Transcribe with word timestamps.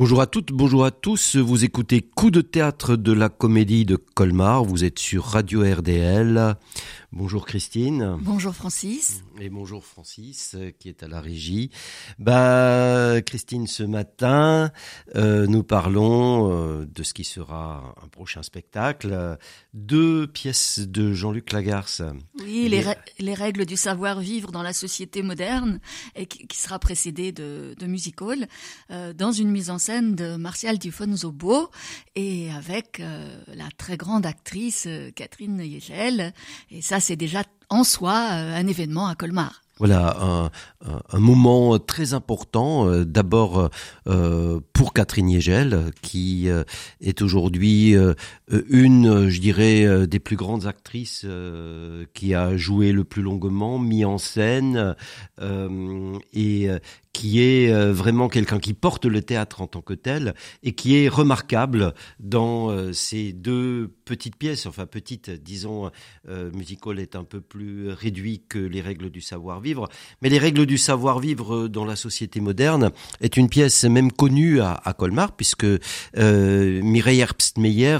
Bonjour 0.00 0.22
à 0.22 0.26
toutes, 0.26 0.50
bonjour 0.50 0.86
à 0.86 0.90
tous. 0.90 1.36
Vous 1.36 1.62
écoutez 1.62 2.00
Coup 2.00 2.30
de 2.30 2.40
théâtre 2.40 2.96
de 2.96 3.12
la 3.12 3.28
comédie 3.28 3.84
de 3.84 3.96
Colmar. 3.96 4.64
Vous 4.64 4.82
êtes 4.82 4.98
sur 4.98 5.24
Radio 5.24 5.60
RDL. 5.60 6.56
Bonjour 7.12 7.44
Christine. 7.44 8.16
Bonjour 8.22 8.54
Francis. 8.54 9.22
Et 9.40 9.50
bonjour 9.50 9.84
Francis 9.84 10.54
euh, 10.54 10.70
qui 10.70 10.88
est 10.88 11.02
à 11.02 11.08
la 11.08 11.20
régie. 11.20 11.70
Bah 12.18 13.20
Christine, 13.26 13.66
ce 13.66 13.82
matin, 13.82 14.70
euh, 15.16 15.46
nous 15.46 15.62
parlons 15.62 16.50
euh, 16.50 16.86
de 16.86 17.02
ce 17.02 17.12
qui 17.12 17.24
sera 17.24 17.94
un 18.02 18.08
prochain 18.08 18.42
spectacle. 18.42 19.36
Deux 19.74 20.28
pièces 20.28 20.78
de 20.78 21.12
Jean-Luc 21.12 21.52
Lagarce. 21.52 22.00
Oui, 22.42 22.68
les, 22.68 22.84
les, 23.18 23.34
règles 23.34 23.66
du 23.66 23.76
savoir-vivre 23.76 24.52
dans 24.52 24.62
la 24.62 24.72
société 24.72 25.22
moderne 25.22 25.80
et 26.14 26.26
qui, 26.26 26.46
sera 26.56 26.78
précédée 26.78 27.32
de, 27.32 27.74
de 27.78 27.86
musical 27.86 28.46
dans 28.88 29.32
une 29.32 29.50
mise 29.50 29.70
en 29.70 29.78
scène 29.78 29.89
de 29.90 30.36
Martial 30.36 30.78
Dufonzobo 30.78 31.70
et 32.14 32.50
avec 32.52 33.02
la 33.48 33.68
très 33.76 33.96
grande 33.96 34.24
actrice 34.24 34.86
Catherine 35.16 35.58
Yegel. 35.58 36.32
Et 36.70 36.82
ça, 36.82 37.00
c'est 37.00 37.16
déjà 37.16 37.42
en 37.68 37.84
soi 37.84 38.12
euh, 38.32 38.56
un 38.56 38.66
événement 38.66 39.06
à 39.06 39.14
Colmar. 39.14 39.62
Voilà, 39.78 40.50
un, 41.10 41.18
moment 41.18 41.78
très 41.78 42.12
important, 42.12 42.86
euh, 42.86 43.06
d'abord 43.06 43.70
euh, 44.06 44.60
pour 44.80 44.94
Catherine 44.94 45.28
Yegel, 45.28 45.90
qui 46.00 46.48
est 47.02 47.20
aujourd'hui 47.20 47.94
une, 48.70 49.28
je 49.28 49.38
dirais, 49.38 50.06
des 50.06 50.20
plus 50.20 50.36
grandes 50.36 50.66
actrices 50.66 51.26
qui 52.14 52.34
a 52.34 52.56
joué 52.56 52.92
le 52.92 53.04
plus 53.04 53.20
longuement, 53.20 53.78
mis 53.78 54.06
en 54.06 54.16
scène, 54.16 54.96
et 56.32 56.70
qui 57.12 57.42
est 57.42 57.72
euh, 57.72 57.92
vraiment 57.92 58.28
quelqu'un 58.28 58.58
qui 58.58 58.72
porte 58.72 59.04
le 59.04 59.22
théâtre 59.22 59.60
en 59.62 59.66
tant 59.66 59.82
que 59.82 59.94
tel 59.94 60.34
et 60.62 60.72
qui 60.72 60.96
est 60.96 61.08
remarquable 61.08 61.94
dans 62.20 62.70
euh, 62.70 62.92
ces 62.92 63.32
deux 63.32 63.92
petites 64.04 64.36
pièces, 64.36 64.66
enfin 64.66 64.86
petites, 64.86 65.30
disons, 65.30 65.90
euh, 66.28 66.50
musical 66.52 66.98
est 66.98 67.16
un 67.16 67.24
peu 67.24 67.40
plus 67.40 67.90
réduit 67.90 68.42
que 68.48 68.58
les 68.58 68.80
règles 68.80 69.10
du 69.10 69.20
savoir-vivre, 69.20 69.88
mais 70.22 70.28
les 70.28 70.38
règles 70.38 70.66
du 70.66 70.78
savoir-vivre 70.78 71.68
dans 71.68 71.84
la 71.84 71.96
société 71.96 72.40
moderne 72.40 72.90
est 73.20 73.36
une 73.36 73.48
pièce 73.48 73.84
même 73.84 74.12
connue 74.12 74.60
à, 74.60 74.69
à 74.74 74.92
Colmar 74.92 75.32
puisque 75.32 75.64
euh, 75.64 76.82
Mireille 76.82 77.20
Herbstmeyer 77.20 77.98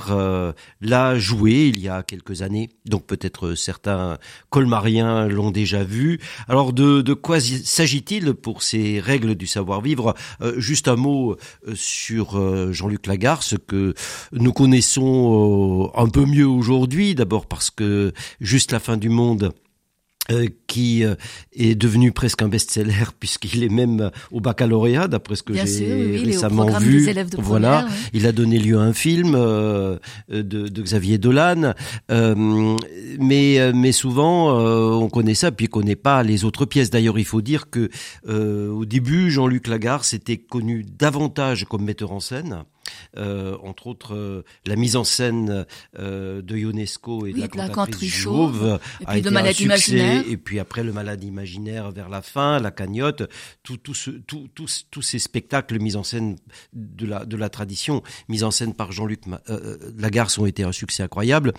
l'a 0.80 1.18
jouée 1.18 1.68
il 1.68 1.80
y 1.80 1.88
a 1.88 2.02
quelques 2.02 2.42
années, 2.42 2.70
donc 2.86 3.06
peut-être 3.06 3.54
certains 3.54 4.18
colmariens 4.48 5.28
l'ont 5.28 5.50
déjà 5.50 5.84
vu. 5.84 6.20
Alors 6.48 6.72
de, 6.72 7.14
quoi 7.14 7.41
s'agit-il 7.41 8.34
pour 8.34 8.62
ces 8.62 9.00
règles 9.00 9.34
du 9.34 9.46
savoir-vivre? 9.46 10.14
Euh, 10.41 10.58
juste 10.58 10.88
un 10.88 10.96
mot 10.96 11.36
euh, 11.66 11.72
sur 11.74 12.38
euh, 12.38 12.72
Jean-Luc 12.72 13.06
Lagarce 13.06 13.54
que 13.66 13.94
nous 14.32 14.52
connaissons 14.52 15.91
un 15.94 16.08
peu 16.08 16.24
mieux 16.24 16.46
aujourd'hui, 16.46 17.14
d'abord 17.14 17.46
parce 17.46 17.70
que 17.70 18.12
juste 18.41 18.72
la 18.72 18.80
fin 18.80 18.96
du 18.96 19.08
monde 19.08 19.52
euh, 20.30 20.46
qui 20.66 21.04
euh, 21.04 21.14
est 21.52 21.74
devenu 21.74 22.12
presque 22.12 22.42
un 22.42 22.48
best-seller 22.48 23.06
puisqu'il 23.18 23.64
est 23.64 23.68
même 23.68 24.10
au 24.30 24.40
baccalauréat 24.40 25.08
d'après 25.08 25.34
ce 25.34 25.42
que 25.42 25.54
j'ai 25.54 26.16
récemment 26.24 26.66
vu. 26.78 27.08
voilà, 27.38 27.88
il 28.12 28.26
a 28.26 28.32
donné 28.32 28.58
lieu 28.58 28.78
à 28.78 28.82
un 28.82 28.92
film 28.92 29.34
euh, 29.34 29.98
de, 30.28 30.42
de, 30.42 30.82
Xavier 30.82 31.19
Dolan, 31.19 31.74
mais 32.08 33.72
mais 33.72 33.92
souvent 33.92 34.56
on 35.00 35.08
connaît 35.08 35.34
ça 35.34 35.50
puis 35.50 35.66
on 35.70 35.80
connaît 35.80 35.96
pas 35.96 36.22
les 36.22 36.44
autres 36.44 36.64
pièces. 36.64 36.90
D'ailleurs, 36.90 37.19
il 37.19 37.24
faut 37.24 37.42
dire 37.42 37.70
que 37.70 37.90
au 38.28 38.84
début, 38.84 39.30
Jean-Luc 39.30 39.66
Lagarde 39.66 40.04
s'était 40.04 40.38
connu 40.38 40.84
davantage 40.84 41.66
comme 41.69 41.84
metteur 41.84 42.12
en 42.12 42.20
scène. 42.20 42.64
Euh, 43.16 43.56
entre 43.62 43.88
autres 43.88 44.14
euh, 44.14 44.44
la 44.66 44.76
mise 44.76 44.94
en 44.96 45.04
scène 45.04 45.66
euh, 45.98 46.42
de 46.42 46.56
UNESCO 46.56 47.26
et 47.26 47.32
de 47.32 47.40
la 47.40 47.48
cantatrice 47.48 48.12
Chauve, 48.12 48.78
et 49.00 49.04
puis 49.06 49.22
de 49.22 49.30
Malade 49.30 49.58
Imaginaire. 49.60 50.24
et 50.28 50.36
puis 50.36 50.60
après 50.60 50.84
le 50.84 50.92
Malade 50.92 51.24
Imaginaire 51.24 51.90
vers 51.90 52.08
la 52.08 52.22
fin, 52.22 52.60
la 52.60 52.70
cagnotte, 52.70 53.28
tout, 53.62 53.76
tout 53.76 53.94
ce, 53.94 54.10
tout, 54.10 54.48
tous 54.54 55.02
ces 55.02 55.18
spectacles 55.18 55.78
mis 55.80 55.96
en 55.96 56.02
scène 56.02 56.36
de 56.72 57.06
la, 57.06 57.24
de 57.24 57.36
la 57.36 57.48
tradition, 57.48 58.02
mis 58.28 58.44
en 58.44 58.50
scène 58.50 58.74
par 58.74 58.92
Jean-Luc 58.92 59.22
Lagarce 59.98 60.38
ont 60.38 60.46
été 60.46 60.62
un 60.62 60.72
succès 60.72 61.02
incroyable. 61.02 61.52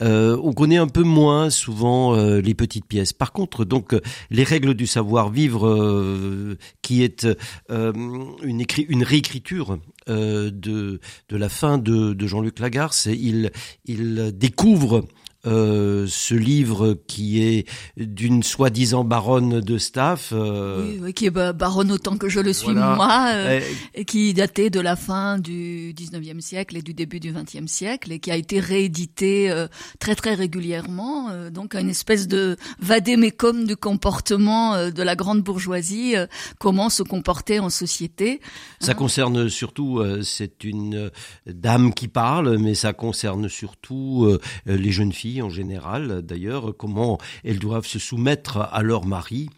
on 0.00 0.52
connaît 0.52 0.76
un 0.76 0.88
peu 0.88 1.02
moins 1.02 1.50
souvent 1.50 2.14
les 2.16 2.54
petites 2.54 2.86
pièces. 2.86 3.12
Par 3.12 3.32
contre, 3.32 3.64
donc 3.64 3.94
les 4.30 4.44
règles 4.44 4.74
du 4.74 4.86
savoir-vivre, 4.86 6.56
qui 6.82 7.02
est 7.02 7.26
une 7.68 9.02
réécriture 9.02 9.78
de 10.08 10.50
de, 10.50 11.36
la 11.36 11.48
fin 11.48 11.78
de, 11.78 12.12
de 12.12 12.26
Jean-Luc 12.26 12.58
Lagarce. 12.58 13.06
Il, 13.06 13.50
il 13.84 14.32
découvre 14.36 15.04
euh, 15.46 16.06
ce 16.08 16.34
livre 16.34 16.98
qui 17.06 17.40
est 17.40 17.68
d'une 17.96 18.42
soi-disant 18.42 19.04
baronne 19.04 19.60
de 19.60 19.78
Staff. 19.78 20.32
Euh, 20.32 20.96
oui, 21.00 21.12
qui 21.12 21.26
est 21.26 21.30
baronne 21.30 21.92
autant 21.92 22.16
que 22.16 22.28
je 22.28 22.40
le 22.40 22.52
suis 22.52 22.74
moi, 22.74 23.28
euh, 23.34 23.60
et... 23.94 24.04
qui 24.04 24.34
datait 24.34 24.68
de 24.68 24.80
la 24.80 24.96
fin 24.96 25.38
du 25.38 25.94
19e 25.96 26.40
siècle 26.40 26.76
et 26.76 26.82
du 26.82 26.92
début 26.92 27.20
du 27.20 27.32
20e 27.32 27.68
siècle, 27.68 28.10
et 28.10 28.18
qui 28.18 28.32
a 28.32 28.36
été 28.36 28.58
réédité 28.58 29.66
très 30.00 30.16
très 30.16 30.34
régulièrement, 30.34 31.30
donc 31.50 31.76
une 31.76 31.90
espèce 31.90 32.26
de 32.26 32.56
vadémécum 32.80 33.64
du 33.64 33.76
comportement 33.76 34.90
de 34.90 35.02
la 35.04 35.14
grande 35.14 35.42
bourgeoisie, 35.42 36.16
comment 36.58 36.90
se 36.90 37.04
comporter 37.04 37.60
en 37.60 37.70
société. 37.70 38.40
Ça 38.80 38.90
hein. 38.90 38.94
concerne 38.94 39.48
surtout, 39.48 40.02
c'est 40.24 40.64
une 40.64 41.12
dame 41.46 41.94
qui 41.94 42.08
parle, 42.08 42.58
mais 42.58 42.74
ça 42.74 42.92
concerne 42.92 43.48
surtout 43.48 44.36
les 44.66 44.90
jeunes 44.90 45.12
filles 45.12 45.28
en 45.42 45.50
général, 45.50 46.22
d'ailleurs, 46.22 46.76
comment 46.76 47.18
elles 47.44 47.58
doivent 47.58 47.86
se 47.86 47.98
soumettre 47.98 48.58
à 48.72 48.82
leur 48.82 49.06
mari. 49.06 49.50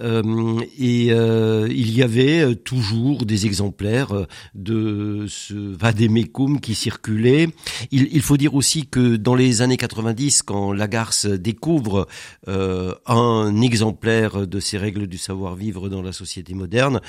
Euh, 0.00 0.60
et 0.78 1.12
euh, 1.12 1.68
il 1.70 1.94
y 1.94 2.02
avait 2.02 2.40
euh, 2.40 2.54
toujours 2.54 3.24
des 3.24 3.46
exemplaires 3.46 4.26
de 4.54 5.26
ce 5.28 5.54
vademecum 5.54 6.60
qui 6.60 6.74
circulait. 6.74 7.48
Il, 7.90 8.22
faut 8.22 8.36
dire 8.36 8.54
aussi 8.54 8.86
que 8.86 9.16
dans 9.16 9.34
les 9.34 9.62
années 9.62 9.76
90, 9.76 10.42
quand 10.42 10.72
Lagarce 10.72 11.26
découvre 11.26 12.06
un 12.46 13.60
exemplaire 13.60 14.46
de 14.46 14.60
ces 14.60 14.78
règles 14.78 15.06
du 15.06 15.18
savoir-vivre 15.18 15.88
dans 15.88 16.02
la 16.02 16.12
société 16.12 16.54
moderne, 16.54 17.00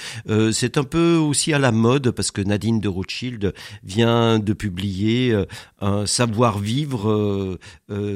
c'est 0.52 0.78
un 0.78 0.84
peu 0.84 1.16
aussi 1.16 1.54
à 1.54 1.60
la 1.60 1.72
mode 1.72 2.12
parce 2.12 2.32
que 2.32 2.42
Nadine 2.42 2.80
de 2.80 2.88
Rothschild 2.88 3.54
vient 3.84 4.40
de 4.40 4.54
publier 4.54 5.36
un 5.80 6.06
savoir-vivre 6.06 7.58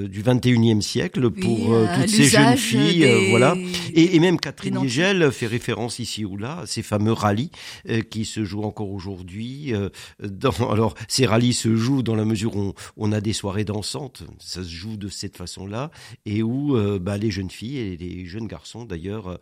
du 0.07 0.23
21e 0.23 0.81
siècle 0.81 1.29
pour 1.29 1.73
euh, 1.73 1.85
toutes 1.95 2.09
ces 2.09 2.25
jeunes 2.25 2.57
filles, 2.57 3.05
euh, 3.05 3.27
voilà. 3.29 3.55
Et, 3.93 4.15
et, 4.15 4.19
même 4.19 4.39
Catherine 4.39 4.79
Nigel 4.79 5.31
fait 5.31 5.47
référence 5.47 5.99
ici 5.99 6.25
ou 6.25 6.37
là 6.37 6.59
à 6.59 6.65
ces 6.65 6.81
fameux 6.81 7.13
rallyes 7.13 7.51
euh, 7.87 8.01
qui 8.01 8.25
se 8.25 8.43
jouent 8.43 8.63
encore 8.63 8.91
aujourd'hui. 8.91 9.73
dans, 10.21 10.51
alors, 10.71 10.95
ces 11.07 11.25
rallyes 11.25 11.53
se 11.53 11.75
jouent 11.75 12.03
dans 12.03 12.15
la 12.15 12.25
mesure 12.25 12.55
où 12.55 12.73
on, 12.97 13.11
a 13.11 13.21
des 13.21 13.33
soirées 13.33 13.65
dansantes, 13.65 14.23
ça 14.39 14.63
se 14.63 14.69
joue 14.69 14.97
de 14.97 15.07
cette 15.09 15.37
façon-là, 15.37 15.91
et 16.25 16.43
où 16.43 16.77
bah, 16.99 17.17
les 17.17 17.31
jeunes 17.31 17.49
filles 17.49 17.77
et 17.77 17.97
les 17.97 18.25
jeunes 18.25 18.47
garçons 18.47 18.85
d'ailleurs 18.85 19.39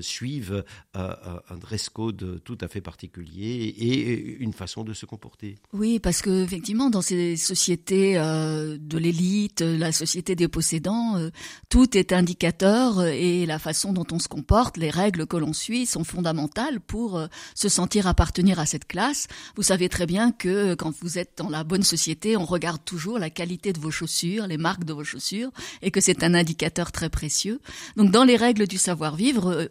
suivent 0.00 0.64
un 0.94 1.56
dress 1.60 1.88
code 1.88 2.40
tout 2.44 2.58
à 2.60 2.68
fait 2.68 2.80
particulier 2.80 3.74
et 3.78 4.36
une 4.38 4.52
façon 4.52 4.82
de 4.82 4.92
se 4.92 5.06
comporter. 5.06 5.56
Oui, 5.72 5.98
parce 6.00 6.22
que 6.22 6.42
effectivement, 6.42 6.90
dans 6.90 7.02
ces 7.02 7.36
sociétés 7.36 8.14
de 8.14 8.98
l'élite, 8.98 9.62
la 9.76 9.92
société 9.92 10.34
des 10.34 10.48
possédants, 10.48 11.16
euh, 11.16 11.30
tout 11.68 11.96
est 11.96 12.12
indicateur 12.12 12.98
euh, 12.98 13.10
et 13.12 13.46
la 13.46 13.58
façon 13.58 13.92
dont 13.92 14.06
on 14.12 14.18
se 14.18 14.28
comporte, 14.28 14.76
les 14.76 14.90
règles 14.90 15.26
que 15.26 15.36
l'on 15.36 15.52
suit 15.52 15.86
sont 15.86 16.04
fondamentales 16.04 16.80
pour 16.80 17.18
euh, 17.18 17.26
se 17.54 17.68
sentir 17.68 18.06
appartenir 18.06 18.58
à 18.58 18.66
cette 18.66 18.86
classe. 18.86 19.28
Vous 19.56 19.62
savez 19.62 19.88
très 19.88 20.06
bien 20.06 20.32
que 20.32 20.74
quand 20.74 20.92
vous 21.00 21.18
êtes 21.18 21.38
dans 21.38 21.48
la 21.48 21.64
bonne 21.64 21.82
société, 21.82 22.36
on 22.36 22.44
regarde 22.44 22.84
toujours 22.84 23.18
la 23.18 23.30
qualité 23.30 23.72
de 23.72 23.80
vos 23.80 23.90
chaussures, 23.90 24.46
les 24.46 24.56
marques 24.58 24.84
de 24.84 24.92
vos 24.92 25.04
chaussures, 25.04 25.50
et 25.82 25.90
que 25.90 26.00
c'est 26.00 26.22
un 26.22 26.34
indicateur 26.34 26.92
très 26.92 27.08
précieux. 27.08 27.60
Donc 27.96 28.10
dans 28.10 28.24
les 28.24 28.36
règles 28.36 28.66
du 28.66 28.78
savoir-vivre 28.78 29.68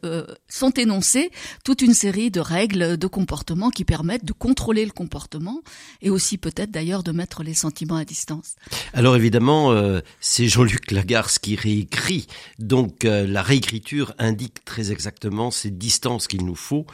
sont 0.47 0.71
énoncées 0.71 1.31
toute 1.63 1.81
une 1.81 1.93
série 1.93 2.31
de 2.31 2.39
règles 2.39 2.97
de 2.97 3.07
comportement 3.07 3.69
qui 3.69 3.85
permettent 3.85 4.25
de 4.25 4.33
contrôler 4.33 4.85
le 4.85 4.91
comportement 4.91 5.61
et 6.01 6.09
aussi 6.09 6.37
peut-être 6.37 6.71
d'ailleurs 6.71 7.03
de 7.03 7.11
mettre 7.11 7.43
les 7.43 7.53
sentiments 7.53 7.97
à 7.97 8.05
distance. 8.05 8.55
Alors 8.93 9.15
évidemment, 9.15 9.73
c'est 10.19 10.47
Jean-Luc 10.47 10.91
Lagarce 10.91 11.39
qui 11.39 11.55
réécrit. 11.55 12.27
Donc 12.59 13.05
euh, 13.05 13.27
la 13.27 13.41
réécriture 13.41 14.13
indique 14.17 14.63
très 14.65 14.91
exactement 14.91 15.51
ces 15.51 15.71
distances 15.71 16.27
qu'il 16.27 16.45
nous 16.45 16.55
faut 16.55 16.85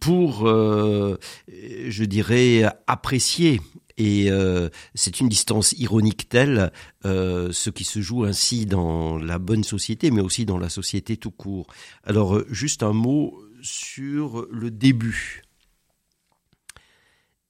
pour, 0.00 0.48
euh, 0.48 1.18
je 1.48 2.04
dirais, 2.04 2.64
apprécier 2.86 3.60
et 3.96 4.28
euh, 4.28 4.70
c'est 4.94 5.20
une 5.20 5.28
distance 5.28 5.72
ironique 5.72 6.28
telle, 6.28 6.72
ce 7.04 7.70
qui 7.70 7.84
se 7.84 8.00
joue 8.00 8.24
ainsi 8.24 8.66
dans 8.66 9.18
la 9.18 9.38
bonne 9.38 9.62
société, 9.62 10.10
mais 10.10 10.20
aussi 10.20 10.44
dans 10.44 10.58
la 10.58 10.68
société 10.68 11.16
tout 11.16 11.30
court. 11.30 11.68
Alors, 12.02 12.40
juste 12.50 12.82
un 12.82 12.92
mot 12.92 13.40
sur 13.62 14.46
le 14.50 14.70
début. 14.72 15.42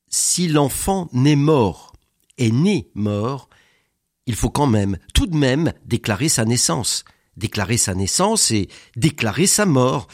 si 0.09 0.47
l'enfant 0.49 1.09
naît 1.13 1.35
mort, 1.35 1.95
est 2.39 2.51
né 2.51 2.91
mort, 2.95 3.49
il 4.27 4.35
faut 4.35 4.51
quand 4.51 4.67
même, 4.67 4.99
tout 5.13 5.27
de 5.27 5.37
même, 5.37 5.73
déclarer 5.85 6.29
sa 6.29 6.45
naissance. 6.45 7.05
Déclarer 7.37 7.77
sa 7.77 7.95
naissance 7.95 8.51
et 8.51 8.69
déclarer 8.97 9.47
sa 9.47 9.67
mort. 9.67 10.09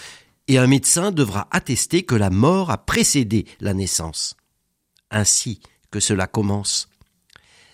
Et 0.48 0.58
un 0.58 0.66
médecin 0.66 1.12
devra 1.12 1.48
attester 1.50 2.02
que 2.02 2.14
la 2.14 2.30
mort 2.30 2.70
a 2.70 2.78
précédé 2.78 3.46
la 3.60 3.74
naissance. 3.74 4.34
Ainsi 5.10 5.60
que 5.90 6.00
cela 6.00 6.26
commence. 6.26 6.88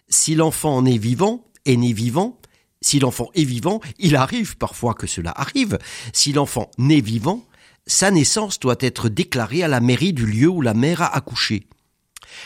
Si 0.08 0.34
l'enfant 0.34 0.84
est 0.84 0.98
vivant, 0.98 1.44
est 1.64 1.76
né 1.76 1.92
vivant, 1.92 2.38
si 2.80 2.98
l'enfant 2.98 3.30
est 3.34 3.44
vivant, 3.44 3.80
il 3.98 4.16
arrive 4.16 4.56
parfois 4.56 4.94
que 4.94 5.06
cela 5.06 5.32
arrive, 5.36 5.78
si 6.12 6.32
l'enfant 6.32 6.70
naît 6.78 7.00
vivant, 7.00 7.44
sa 7.86 8.10
naissance 8.10 8.60
doit 8.60 8.76
être 8.80 9.08
déclarée 9.08 9.62
à 9.62 9.68
la 9.68 9.80
mairie 9.80 10.12
du 10.12 10.26
lieu 10.26 10.48
où 10.48 10.60
la 10.60 10.74
mère 10.74 11.02
a 11.02 11.16
accouché. 11.16 11.66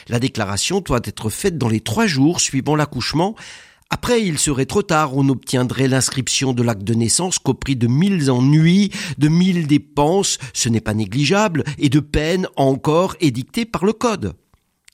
La 0.08 0.18
déclaration 0.18 0.80
doit 0.80 1.00
être 1.04 1.30
faite 1.30 1.58
dans 1.58 1.68
les 1.68 1.80
trois 1.80 2.06
jours 2.06 2.40
suivant 2.40 2.76
l'accouchement. 2.76 3.34
Après, 3.92 4.24
il 4.24 4.38
serait 4.38 4.66
trop 4.66 4.82
tard, 4.82 5.16
on 5.16 5.28
obtiendrait 5.28 5.88
l'inscription 5.88 6.52
de 6.52 6.62
l'acte 6.62 6.84
de 6.84 6.94
naissance 6.94 7.40
qu'au 7.40 7.54
prix 7.54 7.74
de 7.74 7.88
mille 7.88 8.30
ennuis, 8.30 8.92
de 9.18 9.28
mille 9.28 9.66
dépenses, 9.66 10.38
ce 10.54 10.68
n'est 10.68 10.80
pas 10.80 10.94
négligeable, 10.94 11.64
et 11.76 11.88
de 11.88 11.98
peines 11.98 12.46
encore 12.54 13.16
édictées 13.20 13.64
par 13.64 13.84
le 13.84 13.92
Code. 13.92 14.34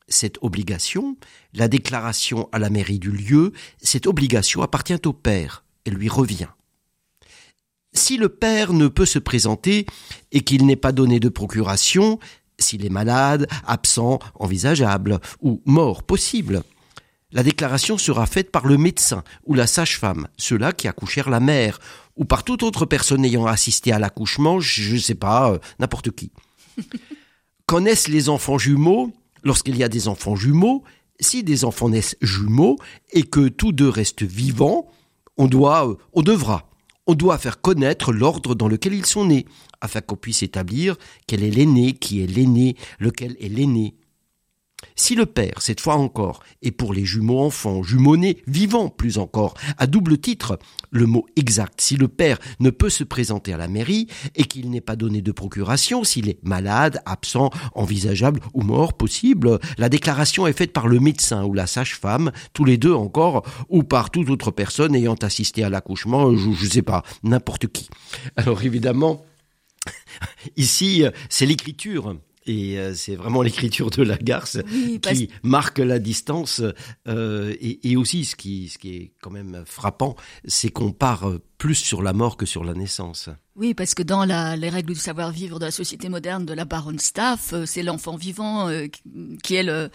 Cette 0.08 0.38
obligation, 0.40 1.16
la 1.52 1.68
déclaration 1.68 2.48
à 2.52 2.58
la 2.58 2.70
mairie 2.70 2.98
du 2.98 3.10
lieu, 3.10 3.52
cette 3.82 4.06
obligation 4.06 4.62
appartient 4.62 5.00
au 5.04 5.12
père 5.12 5.64
et 5.84 5.90
lui 5.90 6.08
revient. 6.08 6.48
Si 7.92 8.16
le 8.16 8.28
père 8.28 8.72
ne 8.72 8.88
peut 8.88 9.06
se 9.06 9.18
présenter 9.18 9.86
et 10.32 10.40
qu'il 10.40 10.64
n'est 10.64 10.76
pas 10.76 10.92
donné 10.92 11.20
de 11.20 11.28
procuration, 11.28 12.18
s'il 12.58 12.84
est 12.84 12.90
malade, 12.90 13.46
absent, 13.66 14.20
envisageable 14.36 15.20
ou 15.42 15.60
mort 15.66 16.02
possible, 16.02 16.62
la 17.36 17.42
déclaration 17.42 17.98
sera 17.98 18.24
faite 18.24 18.50
par 18.50 18.66
le 18.66 18.78
médecin 18.78 19.22
ou 19.44 19.52
la 19.52 19.66
sage-femme, 19.66 20.26
ceux-là 20.38 20.72
qui 20.72 20.88
accouchèrent 20.88 21.28
la 21.28 21.38
mère, 21.38 21.78
ou 22.16 22.24
par 22.24 22.44
toute 22.44 22.62
autre 22.62 22.86
personne 22.86 23.26
ayant 23.26 23.44
assisté 23.44 23.92
à 23.92 23.98
l'accouchement, 23.98 24.58
je 24.58 24.94
ne 24.94 24.98
sais 24.98 25.14
pas, 25.14 25.52
euh, 25.52 25.58
n'importe 25.78 26.12
qui. 26.12 26.32
Connaissent 27.66 28.08
les 28.08 28.30
enfants 28.30 28.56
jumeaux, 28.56 29.12
lorsqu'il 29.44 29.76
y 29.76 29.84
a 29.84 29.90
des 29.90 30.08
enfants 30.08 30.34
jumeaux, 30.34 30.82
si 31.20 31.44
des 31.44 31.66
enfants 31.66 31.90
naissent 31.90 32.16
jumeaux 32.22 32.78
et 33.12 33.24
que 33.24 33.48
tous 33.48 33.72
deux 33.72 33.90
restent 33.90 34.22
vivants, 34.22 34.88
on 35.36 35.46
doit, 35.46 35.90
euh, 35.90 35.96
on 36.14 36.22
devra 36.22 36.70
on 37.06 37.14
doit 37.14 37.38
faire 37.38 37.60
connaître 37.60 38.12
l'ordre 38.12 38.54
dans 38.54 38.66
lequel 38.66 38.94
ils 38.94 39.06
sont 39.06 39.26
nés, 39.26 39.44
afin 39.82 40.00
qu'on 40.00 40.16
puisse 40.16 40.42
établir 40.42 40.96
quel 41.26 41.44
est 41.44 41.50
l'aîné, 41.50 41.92
qui 41.92 42.22
est 42.22 42.26
l'aîné, 42.26 42.76
lequel 42.98 43.36
est 43.40 43.48
l'aîné. 43.48 43.94
Si 44.94 45.14
le 45.14 45.26
père, 45.26 45.60
cette 45.60 45.80
fois 45.80 45.96
encore, 45.96 46.42
est 46.62 46.70
pour 46.70 46.92
les 46.92 47.04
jumeaux 47.04 47.40
enfants, 47.40 47.82
jumeaux-nés, 47.82 48.42
vivants 48.46 48.88
plus 48.88 49.18
encore, 49.18 49.54
à 49.78 49.86
double 49.86 50.18
titre, 50.18 50.58
le 50.90 51.06
mot 51.06 51.26
exact, 51.36 51.80
si 51.80 51.96
le 51.96 52.08
père 52.08 52.38
ne 52.60 52.70
peut 52.70 52.90
se 52.90 53.04
présenter 53.04 53.52
à 53.52 53.56
la 53.56 53.68
mairie 53.68 54.06
et 54.34 54.44
qu'il 54.44 54.70
n'est 54.70 54.80
pas 54.80 54.96
donné 54.96 55.22
de 55.22 55.32
procuration, 55.32 56.04
s'il 56.04 56.28
est 56.28 56.42
malade, 56.42 57.00
absent, 57.06 57.50
envisageable 57.74 58.40
ou 58.54 58.62
mort 58.62 58.94
possible, 58.94 59.58
la 59.78 59.88
déclaration 59.88 60.46
est 60.46 60.56
faite 60.56 60.72
par 60.72 60.88
le 60.88 61.00
médecin 61.00 61.44
ou 61.44 61.54
la 61.54 61.66
sage-femme, 61.66 62.32
tous 62.52 62.64
les 62.64 62.76
deux 62.76 62.94
encore, 62.94 63.46
ou 63.68 63.82
par 63.82 64.10
toute 64.10 64.30
autre 64.30 64.50
personne 64.50 64.94
ayant 64.94 65.14
assisté 65.14 65.64
à 65.64 65.70
l'accouchement, 65.70 66.34
je 66.34 66.48
ne 66.48 66.70
sais 66.70 66.82
pas, 66.82 67.02
n'importe 67.22 67.66
qui. 67.66 67.88
Alors 68.36 68.62
évidemment, 68.62 69.24
ici, 70.56 71.04
c'est 71.28 71.46
l'écriture 71.46 72.16
et 72.46 72.78
euh, 72.78 72.94
c'est 72.94 73.16
vraiment 73.16 73.42
l'écriture 73.42 73.90
de 73.90 74.02
la 74.02 74.16
garce 74.16 74.58
qui 75.02 75.30
marque 75.42 75.78
la 75.78 75.98
distance. 75.98 76.62
Euh, 77.08 77.54
et, 77.60 77.90
et, 77.90 77.96
aussi, 77.96 78.24
ce 78.24 78.36
qui, 78.36 78.68
ce 78.68 78.78
qui 78.78 78.96
est 78.96 79.12
quand 79.20 79.30
même 79.30 79.62
frappant, 79.66 80.16
c'est 80.46 80.70
qu'on 80.70 80.92
part 80.92 81.30
plus 81.58 81.74
sur 81.74 82.02
la 82.02 82.12
mort 82.12 82.36
que 82.36 82.46
sur 82.46 82.64
la 82.64 82.74
naissance. 82.74 83.30
Oui, 83.58 83.72
parce 83.72 83.94
que 83.94 84.02
dans 84.02 84.24
les 84.24 84.68
règles 84.68 84.92
du 84.92 85.00
savoir-vivre 85.00 85.58
de 85.58 85.64
la 85.64 85.70
société 85.70 86.10
moderne 86.10 86.44
de 86.44 86.52
la 86.52 86.66
baronne 86.66 86.98
Staff, 86.98 87.54
euh, 87.54 87.64
c'est 87.64 87.82
l'enfant 87.82 88.14
vivant 88.14 88.68
euh, 88.68 88.86
qui 89.42 89.54
est 89.54 89.62
le, 89.62 89.88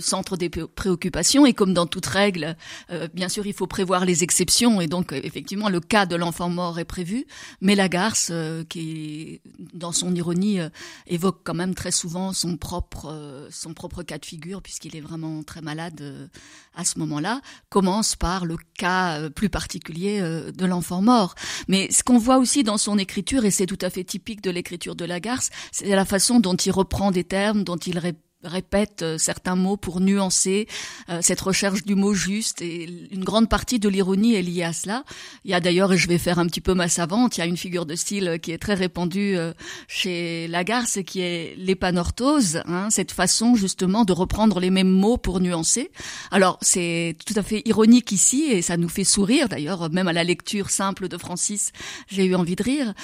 centre 0.00 0.36
des 0.36 0.50
préoccupations. 0.50 1.46
Et 1.46 1.54
comme 1.54 1.72
dans 1.72 1.86
toute 1.86 2.04
règle, 2.04 2.56
euh, 2.90 3.08
bien 3.14 3.30
sûr, 3.30 3.46
il 3.46 3.54
faut 3.54 3.66
prévoir 3.66 4.04
les 4.04 4.22
exceptions. 4.22 4.82
Et 4.82 4.86
donc, 4.86 5.12
effectivement, 5.12 5.70
le 5.70 5.80
cas 5.80 6.04
de 6.04 6.14
l'enfant 6.14 6.50
mort 6.50 6.78
est 6.78 6.84
prévu. 6.84 7.26
Mais 7.62 7.74
la 7.74 7.88
garce, 7.88 8.30
qui, 8.68 9.40
dans 9.72 9.92
son 9.92 10.14
ironie, 10.14 10.58
évoque 11.06 11.40
quand 11.44 11.54
même 11.54 11.74
très 11.74 11.90
souvent 11.90 12.34
son 12.34 12.58
propre, 12.58 13.48
son 13.50 13.72
propre 13.72 14.02
cas 14.02 14.18
de 14.18 14.26
figure, 14.26 14.60
puisqu'il 14.60 14.94
est 14.94 15.00
vraiment 15.00 15.42
très 15.42 15.62
malade 15.62 16.28
à 16.74 16.84
ce 16.84 16.98
moment-là, 16.98 17.40
commence 17.70 18.14
par 18.14 18.44
le 18.44 18.58
cas 18.76 19.30
plus 19.30 19.48
particulier 19.48 20.20
de 20.58 20.66
l'enfant 20.66 21.00
mort. 21.00 21.34
Mais 21.68 21.90
ce 21.90 22.02
qu'on 22.02 22.18
voit 22.18 22.36
aussi 22.36 22.62
dans 22.62 22.76
son 22.76 22.98
écriture, 22.98 23.46
et 23.46 23.50
c'est 23.50 23.66
tout 23.66 23.78
à 23.80 23.88
fait 23.88 24.04
typique 24.04 24.42
de 24.42 24.50
l'écriture 24.50 24.94
de 24.94 25.06
Lagarce, 25.06 25.48
c'est 25.72 25.88
la 25.88 26.04
façon 26.04 26.40
dont 26.40 26.56
il 26.56 26.70
reprend 26.70 27.10
des 27.10 27.24
termes, 27.24 27.64
dont 27.64 27.76
il 27.76 27.98
répète 27.98 28.27
euh, 28.44 29.18
certains 29.18 29.56
mots 29.56 29.76
pour 29.76 30.00
nuancer 30.00 30.68
euh, 31.08 31.18
cette 31.22 31.40
recherche 31.40 31.82
du 31.82 31.96
mot 31.96 32.14
juste 32.14 32.62
et 32.62 32.84
une 33.10 33.24
grande 33.24 33.48
partie 33.48 33.80
de 33.80 33.88
l'ironie 33.88 34.36
est 34.36 34.42
liée 34.42 34.62
à 34.62 34.72
cela. 34.72 35.02
Il 35.44 35.50
y 35.50 35.54
a 35.54 35.60
d'ailleurs, 35.60 35.92
et 35.92 35.98
je 35.98 36.06
vais 36.06 36.18
faire 36.18 36.38
un 36.38 36.46
petit 36.46 36.60
peu 36.60 36.72
ma 36.72 36.88
savante, 36.88 37.36
il 37.36 37.40
y 37.40 37.42
a 37.42 37.46
une 37.46 37.56
figure 37.56 37.84
de 37.84 37.96
style 37.96 38.38
qui 38.40 38.52
est 38.52 38.58
très 38.58 38.74
répandue 38.74 39.36
euh, 39.36 39.52
chez 39.88 40.46
Lagarce 40.46 41.00
qui 41.04 41.20
est 41.20 41.56
l'épanorthose, 41.56 42.62
hein, 42.66 42.90
cette 42.90 43.10
façon 43.10 43.56
justement 43.56 44.04
de 44.04 44.12
reprendre 44.12 44.60
les 44.60 44.70
mêmes 44.70 44.88
mots 44.88 45.16
pour 45.16 45.40
nuancer. 45.40 45.90
Alors 46.30 46.58
c'est 46.62 47.16
tout 47.26 47.34
à 47.36 47.42
fait 47.42 47.62
ironique 47.64 48.12
ici 48.12 48.44
et 48.44 48.62
ça 48.62 48.76
nous 48.76 48.88
fait 48.88 49.04
sourire 49.04 49.48
d'ailleurs, 49.48 49.90
même 49.90 50.06
à 50.06 50.12
la 50.12 50.22
lecture 50.22 50.70
simple 50.70 51.08
de 51.08 51.18
Francis, 51.18 51.72
j'ai 52.06 52.24
eu 52.24 52.36
envie 52.36 52.54
de 52.54 52.62
rire, 52.62 52.94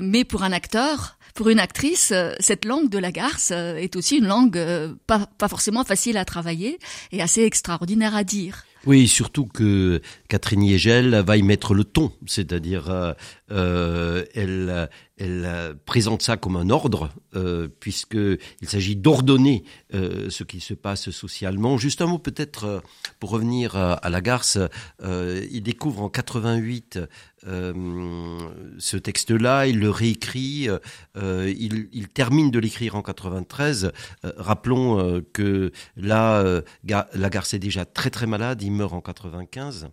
mais 0.00 0.24
pour 0.24 0.42
un 0.42 0.52
acteur, 0.52 1.17
pour 1.34 1.48
une 1.48 1.60
actrice, 1.60 2.12
euh, 2.12 2.32
cette 2.40 2.64
langue 2.64 2.88
de 2.88 2.98
la 2.98 3.12
garce 3.12 3.50
euh, 3.52 3.76
est 3.76 3.96
aussi 3.96 4.18
une 4.18 4.26
langue 4.26 4.56
euh, 4.56 4.94
pas, 5.06 5.28
forcément 5.48 5.84
facile 5.84 6.16
à 6.16 6.24
travailler 6.24 6.78
et 7.12 7.22
assez 7.22 7.42
extraordinaire 7.42 8.14
à 8.14 8.24
dire. 8.24 8.64
Oui, 8.86 9.08
surtout 9.08 9.46
que 9.46 10.00
Catherine 10.28 10.62
Yegel 10.62 11.14
va 11.26 11.36
y 11.36 11.42
mettre 11.42 11.74
le 11.74 11.84
ton, 11.84 12.12
c'est-à-dire 12.26 13.14
elle, 13.50 14.88
elle 15.18 15.76
présente 15.84 16.22
ça 16.22 16.36
comme 16.36 16.56
un 16.56 16.70
ordre, 16.70 17.10
euh, 17.34 17.68
puisqu'il 17.80 18.68
s'agit 18.68 18.96
d'ordonner 18.96 19.64
euh, 19.94 20.30
ce 20.30 20.44
qui 20.44 20.60
se 20.60 20.74
passe 20.74 21.10
socialement. 21.10 21.76
Juste 21.76 22.02
un 22.02 22.06
mot 22.06 22.18
peut-être 22.18 22.64
euh, 22.64 22.80
pour 23.18 23.30
revenir 23.30 23.76
à, 23.76 23.94
à 23.94 24.10
la 24.10 24.20
garce. 24.20 24.58
Euh, 25.02 25.46
il 25.50 25.62
découvre 25.62 26.02
en 26.02 26.08
88 26.08 27.00
euh, 27.46 28.38
ce 28.78 28.96
texte-là, 28.96 29.66
il 29.66 29.78
le 29.78 29.90
réécrit, 29.90 30.68
il, 31.16 31.88
il, 31.92 32.08
termine 32.08 32.50
de 32.50 32.58
l'écrire 32.58 32.96
en 32.96 33.02
93. 33.02 33.92
rappelons 34.22 35.22
que 35.32 35.70
là, 35.96 36.62
la 36.84 37.30
garce 37.30 37.54
est 37.54 37.58
déjà 37.58 37.84
très 37.84 38.10
très 38.10 38.26
malade, 38.26 38.62
il 38.62 38.72
meurt 38.72 38.92
en 38.92 39.00
95. 39.00 39.90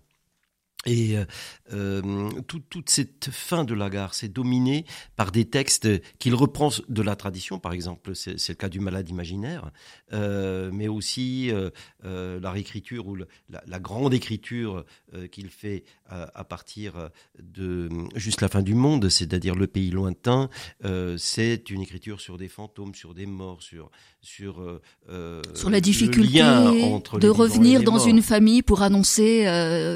Et 0.86 1.18
euh, 1.18 1.25
euh 1.74 2.01
toute 2.48 2.89
cette 2.89 3.30
fin 3.32 3.63
de 3.63 3.74
la 3.74 3.89
gare, 3.89 4.13
c'est 4.13 4.32
dominé 4.32 4.86
par 5.15 5.32
des 5.32 5.46
textes 5.46 5.88
qu'il 6.20 6.36
reprend 6.36 6.70
de 6.88 7.01
la 7.01 7.15
tradition, 7.15 7.60
par 7.60 7.74
exemple, 7.74 8.15
c'est 8.15 8.50
le 8.50 8.54
cas 8.54 8.70
du 8.70 8.80
malade 8.80 9.10
imaginaire, 9.10 9.72
euh, 10.13 10.70
mais 10.72 10.88
aussi 10.88 11.51
euh, 11.51 12.39
la 12.39 12.51
réécriture 12.51 13.08
ou 13.08 13.15
le, 13.15 13.27
la, 13.50 13.63
la, 13.65 13.80
grande 13.80 14.13
écriture 14.13 14.86
qu'il 15.32 15.50
fait 15.50 15.84
à 16.08 16.44
partir 16.44 17.10
de 17.42 17.89
juste 18.15 18.42
la 18.42 18.48
fin 18.48 18.62
du 18.62 18.75
monde, 18.75 19.10
c'est-à-dire 19.10 19.56
le 19.56 19.68
pays 19.68 19.89
lointain. 19.89 20.50
c'est 21.18 21.70
une 21.70 21.82
écriture 21.82 22.22
sur 22.22 22.38
des 22.38 22.48
fantômes, 22.48 22.94
sur 22.94 23.13
des 23.13 23.25
morts, 23.25 23.62
sur 23.62 23.89
sur 24.22 24.80
sur 25.54 25.70
la 25.70 25.82
difficulté 25.82 26.39
de 26.39 27.30
revenir 27.30 27.84
dans 27.84 28.00
une 28.00 28.22
famille 28.22 28.62
pour 28.62 28.82
annoncer 28.82 29.46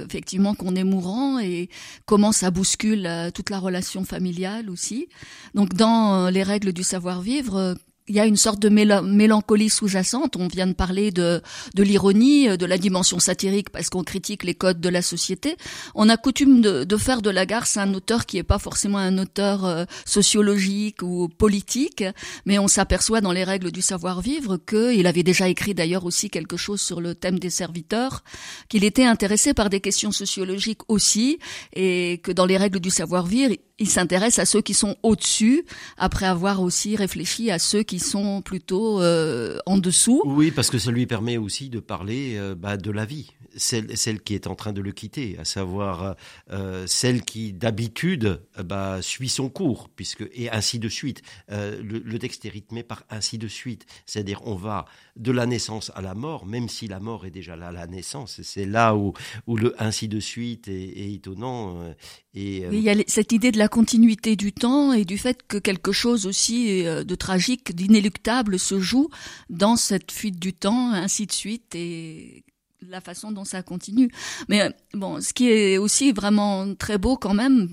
effectivement 0.05 0.55
qu'on 0.55 0.75
est 0.75 0.78
mourant 0.83 1.39
et 1.39 1.69
comment 2.05 2.31
ça 2.31 2.51
bouscule 2.51 3.05
euh, 3.05 3.31
toute 3.31 3.49
la 3.49 3.59
relation 3.59 4.03
familiale 4.03 4.69
aussi. 4.69 5.07
Donc 5.55 5.73
dans 5.73 6.27
euh, 6.27 6.31
les 6.31 6.43
règles 6.43 6.73
du 6.73 6.83
savoir-vivre, 6.83 7.75
il 8.09 8.15
y 8.15 8.19
a 8.19 8.25
une 8.25 8.35
sorte 8.35 8.59
de 8.59 8.69
mélancolie 8.69 9.69
sous-jacente. 9.69 10.35
On 10.35 10.47
vient 10.47 10.67
de 10.67 10.73
parler 10.73 11.11
de, 11.11 11.41
de 11.75 11.83
l'ironie, 11.83 12.57
de 12.57 12.65
la 12.65 12.77
dimension 12.77 13.19
satirique 13.19 13.69
parce 13.69 13.89
qu'on 13.89 14.03
critique 14.03 14.43
les 14.43 14.55
codes 14.55 14.81
de 14.81 14.89
la 14.89 15.03
société. 15.03 15.55
On 15.93 16.09
a 16.09 16.17
coutume 16.17 16.61
de, 16.61 16.83
de 16.83 16.97
faire 16.97 17.21
de 17.21 17.29
Lagarce 17.29 17.77
un 17.77 17.93
auteur 17.93 18.25
qui 18.25 18.37
n'est 18.37 18.43
pas 18.43 18.57
forcément 18.57 18.97
un 18.97 19.17
auteur 19.19 19.65
euh, 19.65 19.85
sociologique 20.05 21.03
ou 21.03 21.29
politique, 21.29 22.03
mais 22.45 22.57
on 22.57 22.67
s'aperçoit 22.67 23.21
dans 23.21 23.31
les 23.31 23.43
règles 23.43 23.71
du 23.71 23.83
savoir-vivre 23.83 24.57
qu'il 24.57 25.05
avait 25.05 25.23
déjà 25.23 25.47
écrit 25.47 25.75
d'ailleurs 25.75 26.05
aussi 26.05 26.31
quelque 26.31 26.57
chose 26.57 26.81
sur 26.81 27.01
le 27.01 27.13
thème 27.13 27.37
des 27.37 27.51
serviteurs, 27.51 28.23
qu'il 28.69 28.83
était 28.83 29.05
intéressé 29.05 29.53
par 29.53 29.69
des 29.69 29.81
questions 29.81 30.11
sociologiques 30.11 30.81
aussi, 30.87 31.37
et 31.73 32.19
que 32.23 32.31
dans 32.31 32.47
les 32.47 32.57
règles 32.57 32.79
du 32.79 32.89
savoir-vivre, 32.89 33.53
il 33.79 33.89
s'intéresse 33.89 34.39
à 34.39 34.45
ceux 34.45 34.61
qui 34.61 34.73
sont 34.73 34.97
au-dessus, 35.03 35.63
après 35.97 36.25
avoir 36.25 36.61
aussi 36.61 36.95
réfléchi 36.95 37.49
à 37.49 37.59
ceux 37.59 37.83
qui 37.83 37.98
sont 37.99 38.41
plutôt 38.41 39.01
en 39.01 39.77
dessous. 39.77 40.21
Oui, 40.25 40.51
parce 40.51 40.69
que 40.69 40.77
ça 40.77 40.91
lui 40.91 41.05
permet 41.05 41.37
aussi 41.37 41.69
de 41.69 41.79
parler 41.79 42.39
bah, 42.57 42.77
de 42.77 42.91
la 42.91 43.05
vie 43.05 43.31
celle, 43.55 44.21
qui 44.21 44.33
est 44.33 44.47
en 44.47 44.55
train 44.55 44.73
de 44.73 44.81
le 44.81 44.91
quitter, 44.91 45.37
à 45.37 45.45
savoir 45.45 46.15
euh, 46.51 46.85
celle 46.87 47.21
qui 47.21 47.53
d'habitude 47.53 48.41
euh, 48.57 48.63
bah, 48.63 49.01
suit 49.01 49.29
son 49.29 49.49
cours, 49.49 49.89
puisque 49.95 50.23
et 50.33 50.49
ainsi 50.49 50.79
de 50.79 50.89
suite. 50.89 51.21
Euh, 51.51 51.81
le, 51.81 52.19
texte 52.19 52.45
est 52.45 52.49
rythmé 52.49 52.83
par 52.83 53.03
ainsi 53.09 53.37
de 53.37 53.47
suite, 53.47 53.85
c'est-à-dire 54.05 54.41
on 54.45 54.55
va 54.55 54.85
de 55.15 55.31
la 55.31 55.45
naissance 55.45 55.89
à 55.95 56.01
la 56.01 56.15
mort, 56.15 56.45
même 56.45 56.67
si 56.67 56.87
la 56.87 56.99
mort 56.99 57.25
est 57.25 57.31
déjà 57.31 57.55
là 57.55 57.71
la 57.71 57.87
naissance. 57.87 58.41
C'est 58.43 58.65
là 58.65 58.95
où, 58.95 59.13
où 59.47 59.55
le 59.55 59.73
ainsi 59.81 60.09
de 60.09 60.19
suite 60.19 60.67
est, 60.67 61.13
étonnant. 61.13 61.93
Et, 62.33 62.65
il 62.71 62.79
y 62.79 62.89
a 62.89 62.95
cette 63.07 63.31
idée 63.31 63.51
de 63.51 63.57
la 63.57 63.69
continuité 63.69 64.35
du 64.35 64.51
temps 64.51 64.91
et 64.91 65.05
du 65.05 65.17
fait 65.17 65.47
que 65.47 65.57
quelque 65.57 65.93
chose 65.93 66.25
aussi 66.25 66.83
de 66.83 67.15
tragique, 67.15 67.73
d'inéluctable 67.73 68.59
se 68.59 68.79
joue 68.79 69.09
dans 69.49 69.77
cette 69.77 70.11
fuite 70.11 70.39
du 70.39 70.53
temps, 70.53 70.91
ainsi 70.91 71.25
de 71.25 71.31
suite, 71.31 71.73
et 71.73 72.43
la 72.87 73.01
façon 73.01 73.31
dont 73.31 73.45
ça 73.45 73.61
continue. 73.61 74.09
Mais 74.47 74.61
euh, 74.61 74.69
bon, 74.93 75.21
ce 75.21 75.33
qui 75.33 75.49
est 75.49 75.77
aussi 75.77 76.11
vraiment 76.11 76.73
très 76.75 76.97
beau 76.97 77.17
quand 77.17 77.33
même, 77.33 77.69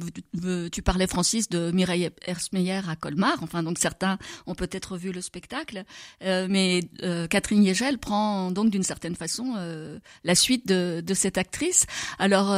tu 0.73 0.83
parlais 0.83 1.07
Francis 1.07 1.49
de 1.49 1.71
Mireille 1.71 2.11
Ersmeyer 2.27 2.81
à 2.89 2.97
Colmar, 2.97 3.39
enfin 3.43 3.63
donc 3.63 3.79
certains 3.79 4.19
ont 4.47 4.55
peut-être 4.55 4.97
vu 4.97 5.13
le 5.13 5.21
spectacle, 5.21 5.85
euh, 6.25 6.47
mais 6.51 6.83
euh, 7.03 7.27
Catherine 7.27 7.63
Yegel 7.63 7.99
prend 7.99 8.51
donc 8.51 8.71
d'une 8.71 8.83
certaine 8.83 9.15
façon 9.15 9.55
la 10.25 10.35
suite 10.35 10.67
de, 10.67 11.03
de, 11.05 11.15
cette 11.15 11.39
actrice. 11.39 11.87
Alors 12.19 12.55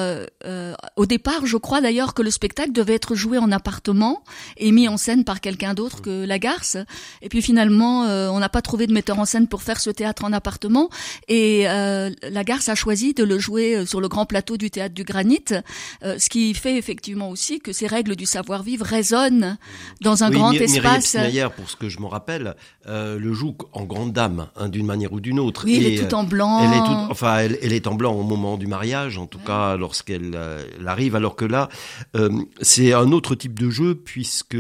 au 0.96 1.06
départ, 1.06 1.46
je 1.46 1.56
crois 1.56 1.80
d'ailleurs 1.80 2.14
que 2.14 2.22
le 2.22 2.30
spectacle 2.30 2.72
devait 2.72 2.94
être 2.94 3.14
joué 3.14 3.38
en 3.38 3.52
appartement 3.52 4.22
et 4.56 4.72
mis 4.72 4.88
en 4.88 4.96
scène 4.96 5.24
par 5.24 5.40
quelqu'un 5.40 5.74
d'autre 5.74 6.02
que 6.02 6.24
Lagarce, 6.24 6.76
et 7.22 7.28
puis 7.28 7.42
finalement 7.42 8.02
on 8.02 8.38
n'a 8.38 8.48
pas 8.48 8.62
trouvé 8.62 8.86
de 8.86 8.92
metteur 8.92 9.18
en 9.18 9.24
scène 9.24 9.48
pour 9.48 9.62
faire 9.62 9.80
ce 9.80 9.90
théâtre 9.90 10.24
en 10.24 10.32
appartement 10.32 10.88
et 11.28 11.66
Lagarce 12.38 12.68
a 12.68 12.76
choisi 12.76 13.14
de 13.14 13.24
le 13.24 13.36
jouer 13.36 13.74
euh, 13.74 13.84
sur 13.84 14.00
le 14.00 14.06
grand 14.06 14.24
plateau 14.24 14.56
du 14.56 14.70
théâtre 14.70 14.94
du 14.94 15.02
Granit, 15.02 15.46
euh, 16.04 16.20
ce 16.20 16.28
qui 16.28 16.54
fait 16.54 16.78
effectivement 16.78 17.30
aussi 17.30 17.58
que 17.58 17.72
ces 17.72 17.88
règles 17.88 18.14
du 18.14 18.26
savoir-vivre 18.26 18.86
résonnent 18.86 19.58
dans 20.02 20.22
un 20.22 20.30
grand 20.30 20.52
espace. 20.52 21.16
D'ailleurs, 21.16 21.50
pour 21.50 21.68
ce 21.68 21.74
que 21.74 21.88
je 21.88 21.98
me 21.98 22.06
rappelle, 22.06 22.54
euh, 22.86 23.18
le 23.18 23.32
joue 23.32 23.56
en 23.72 23.82
grande 23.82 24.12
dame, 24.12 24.46
hein, 24.54 24.68
d'une 24.68 24.86
manière 24.86 25.12
ou 25.12 25.18
d'une 25.18 25.40
autre. 25.40 25.64
Oui, 25.64 25.78
elle 25.78 25.92
est 25.92 25.98
toute 25.98 26.14
en 26.14 26.22
blanc. 26.22 26.60
Elle 26.62 26.78
est 26.78 26.84
toute, 26.84 27.10
enfin, 27.10 27.38
elle, 27.38 27.58
elle, 27.60 27.72
est 27.72 27.88
en 27.88 27.96
blanc 27.96 28.14
au 28.14 28.22
moment 28.22 28.56
du 28.56 28.68
mariage, 28.68 29.18
en 29.18 29.26
tout 29.26 29.40
cas 29.40 29.76
lorsqu'elle 29.76 30.38
arrive. 30.86 31.16
Alors 31.16 31.34
que 31.34 31.44
là, 31.44 31.68
c'est 32.60 32.92
un 32.92 33.10
autre 33.10 33.34
type 33.34 33.58
de 33.58 33.68
jeu 33.68 33.96
puisque 33.96 34.56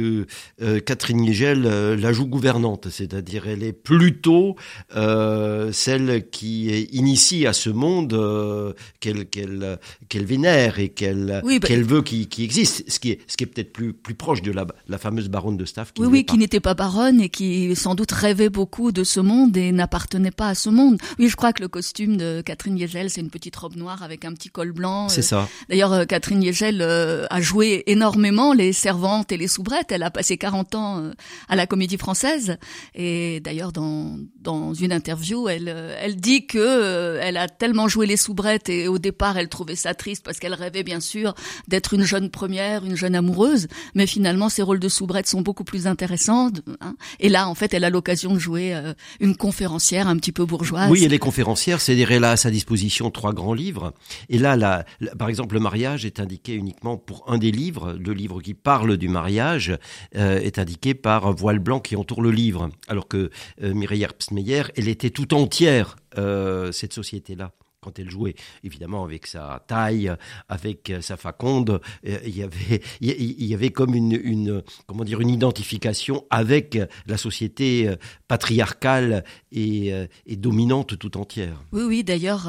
Catherine 0.84 1.18
Nigel 1.18 1.62
la 1.62 2.12
joue 2.12 2.26
gouvernante, 2.26 2.88
c'est-à-dire 2.90 3.46
elle 3.46 3.62
est 3.62 3.72
plutôt 3.72 4.56
celle 4.90 6.28
qui 6.30 6.70
est 6.70 6.92
initiée 6.92 7.46
à 7.46 7.52
ce 7.52 7.67
monde 7.72 8.12
euh, 8.12 8.72
qu'elle 9.00 9.26
qu'elle 9.26 9.78
qu'elle 10.08 10.24
vénère 10.24 10.78
et 10.78 10.88
qu'elle 10.88 11.42
bah, 11.42 11.58
qu'elle 11.66 11.84
veut 11.84 12.02
qui, 12.02 12.28
qui 12.28 12.44
existe, 12.44 12.90
ce 12.90 12.98
qui 13.00 13.10
est 13.12 13.20
ce 13.26 13.36
qui 13.36 13.44
est 13.44 13.46
peut-être 13.46 13.72
plus 13.72 13.92
plus 13.92 14.14
proche 14.14 14.42
de 14.42 14.52
la 14.52 14.66
la 14.88 14.98
fameuse 14.98 15.28
baronne 15.28 15.56
de 15.56 15.64
Staff. 15.64 15.92
Qui 15.92 16.02
oui, 16.02 16.08
oui, 16.08 16.24
qui 16.24 16.38
n'était 16.38 16.60
pas 16.60 16.74
baronne 16.74 17.20
et 17.20 17.28
qui 17.28 17.74
sans 17.76 17.94
doute 17.94 18.12
rêvait 18.12 18.48
beaucoup 18.48 18.92
de 18.92 19.04
ce 19.04 19.20
monde 19.20 19.56
et 19.56 19.72
n'appartenait 19.72 20.30
pas 20.30 20.48
à 20.48 20.54
ce 20.54 20.70
monde. 20.70 20.98
Oui, 21.18 21.28
je 21.28 21.36
crois 21.36 21.52
que 21.52 21.62
le 21.62 21.68
costume 21.68 22.16
de 22.16 22.42
Catherine 22.44 22.76
Yegel, 22.76 23.10
c'est 23.10 23.20
une 23.20 23.30
petite 23.30 23.56
robe 23.56 23.76
noire 23.76 24.02
avec 24.02 24.24
un 24.24 24.32
petit 24.32 24.48
col 24.48 24.72
blanc. 24.72 25.08
C'est 25.08 25.22
ça. 25.22 25.48
D'ailleurs, 25.68 25.92
euh, 25.92 26.04
Catherine 26.04 26.42
Yegel 26.42 26.80
euh, 26.80 27.26
a 27.30 27.40
joué 27.40 27.84
énormément 27.86 28.52
les 28.52 28.72
servantes 28.72 29.32
et 29.32 29.36
les 29.36 29.48
soubrettes. 29.48 29.92
Elle 29.92 30.02
a 30.02 30.10
passé 30.10 30.36
40 30.36 30.74
ans 30.74 31.10
à 31.48 31.56
la 31.56 31.66
Comédie 31.66 31.98
Française 31.98 32.56
et 32.94 33.40
d'ailleurs 33.40 33.72
dans 33.72 34.18
dans 34.40 34.74
une 34.74 34.92
interview, 34.92 35.48
elle 35.48 35.68
elle 35.68 36.16
dit 36.16 36.46
que 36.46 37.18
elle 37.20 37.36
a 37.36 37.48
tellement 37.58 37.88
joué 37.88 38.06
les 38.06 38.16
soubrettes 38.16 38.68
et 38.68 38.88
au 38.88 38.98
départ 38.98 39.36
elle 39.36 39.48
trouvait 39.48 39.76
ça 39.76 39.94
triste 39.94 40.24
parce 40.24 40.38
qu'elle 40.38 40.54
rêvait 40.54 40.82
bien 40.82 41.00
sûr 41.00 41.34
d'être 41.66 41.94
une 41.94 42.04
jeune 42.04 42.30
première, 42.30 42.84
une 42.84 42.96
jeune 42.96 43.14
amoureuse, 43.14 43.68
mais 43.94 44.06
finalement 44.06 44.48
ses 44.48 44.62
rôles 44.62 44.80
de 44.80 44.88
soubrette 44.88 45.26
sont 45.26 45.42
beaucoup 45.42 45.64
plus 45.64 45.86
intéressants. 45.86 46.50
Hein. 46.80 46.94
Et 47.20 47.28
là 47.28 47.48
en 47.48 47.54
fait 47.54 47.74
elle 47.74 47.84
a 47.84 47.90
l'occasion 47.90 48.34
de 48.34 48.38
jouer 48.38 48.74
euh, 48.74 48.94
une 49.20 49.36
conférencière 49.36 50.08
un 50.08 50.16
petit 50.16 50.32
peu 50.32 50.44
bourgeoise. 50.44 50.90
Oui, 50.90 51.04
elle 51.04 51.12
est 51.12 51.18
conférencière, 51.18 51.80
c'est-à-dire 51.80 52.12
elle 52.12 52.24
a 52.24 52.32
à 52.32 52.36
sa 52.36 52.50
disposition 52.50 53.10
trois 53.10 53.32
grands 53.32 53.54
livres. 53.54 53.92
Et 54.28 54.38
là, 54.38 54.84
par 55.18 55.28
exemple, 55.28 55.54
le 55.54 55.60
mariage 55.60 56.04
est 56.04 56.20
indiqué 56.20 56.54
uniquement 56.54 56.96
pour 56.96 57.24
un 57.28 57.38
des 57.38 57.50
livres. 57.50 57.96
Le 57.98 58.12
livre 58.12 58.40
qui 58.40 58.54
parle 58.54 58.96
du 58.96 59.08
mariage 59.08 59.76
euh, 60.16 60.40
est 60.40 60.58
indiqué 60.58 60.94
par 60.94 61.26
un 61.26 61.32
voile 61.32 61.58
blanc 61.58 61.80
qui 61.80 61.96
entoure 61.96 62.22
le 62.22 62.30
livre, 62.30 62.70
alors 62.88 63.08
que 63.08 63.30
euh, 63.62 63.74
Mireille 63.74 64.02
Herbstmeyer, 64.02 64.64
elle 64.76 64.88
était 64.88 65.10
tout 65.10 65.34
entière 65.34 65.96
euh, 66.18 66.72
cette 66.72 66.92
société-là 66.92 67.52
quand 67.80 68.00
elle 68.00 68.10
jouait, 68.10 68.34
évidemment 68.64 69.04
avec 69.04 69.28
sa 69.28 69.62
taille, 69.68 70.12
avec 70.48 70.92
sa 71.00 71.16
faconde, 71.16 71.80
euh, 72.08 72.18
il 72.26 72.36
y 72.36 72.42
avait, 72.42 72.82
il 73.00 73.44
y 73.44 73.54
avait 73.54 73.70
comme 73.70 73.94
une, 73.94 74.64
comment 74.88 75.04
dire, 75.04 75.20
une 75.20 75.28
identification 75.28 76.24
avec 76.28 76.76
la 77.06 77.16
société 77.16 77.86
euh, 77.86 77.94
patriarcale 78.26 79.22
et, 79.52 79.92
et 80.26 80.36
dominante 80.36 80.98
tout 80.98 81.16
entière. 81.16 81.62
Oui, 81.70 81.84
oui. 81.84 82.04
D'ailleurs, 82.04 82.48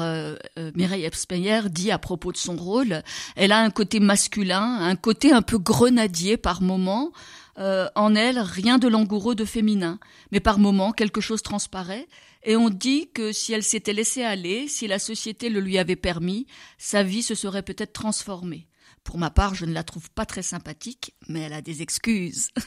Mireille 0.74 1.04
Epsmeyer 1.04 1.60
dit 1.70 1.92
à 1.92 1.98
propos 1.98 2.32
de 2.32 2.36
son 2.36 2.56
rôle, 2.56 3.00
elle 3.36 3.52
a 3.52 3.60
un 3.60 3.70
côté 3.70 4.00
masculin, 4.00 4.80
un 4.80 4.96
côté 4.96 5.32
un 5.32 5.42
peu 5.42 5.58
grenadier 5.58 6.36
par 6.38 6.60
moment. 6.60 7.12
en 7.56 8.14
elle, 8.16 8.40
rien 8.40 8.78
de 8.78 8.88
langoureux 8.88 9.36
de 9.36 9.44
féminin, 9.44 10.00
mais 10.32 10.40
par 10.40 10.58
moment 10.58 10.90
quelque 10.90 11.20
chose 11.20 11.42
transparaît 11.42 12.08
et 12.42 12.56
on 12.56 12.70
dit 12.70 13.10
que 13.12 13.32
si 13.32 13.52
elle 13.52 13.62
s'était 13.62 13.92
laissée 13.92 14.22
aller, 14.22 14.68
si 14.68 14.86
la 14.86 14.98
société 14.98 15.48
le 15.48 15.60
lui 15.60 15.78
avait 15.78 15.96
permis, 15.96 16.46
sa 16.78 17.02
vie 17.02 17.22
se 17.22 17.34
serait 17.34 17.62
peut-être 17.62 17.92
transformée. 17.92 18.66
Pour 19.04 19.18
ma 19.18 19.30
part, 19.30 19.54
je 19.54 19.64
ne 19.64 19.72
la 19.72 19.82
trouve 19.82 20.10
pas 20.10 20.26
très 20.26 20.42
sympathique, 20.42 21.14
mais 21.28 21.40
elle 21.40 21.52
a 21.52 21.62
des 21.62 21.82
excuses. 21.82 22.50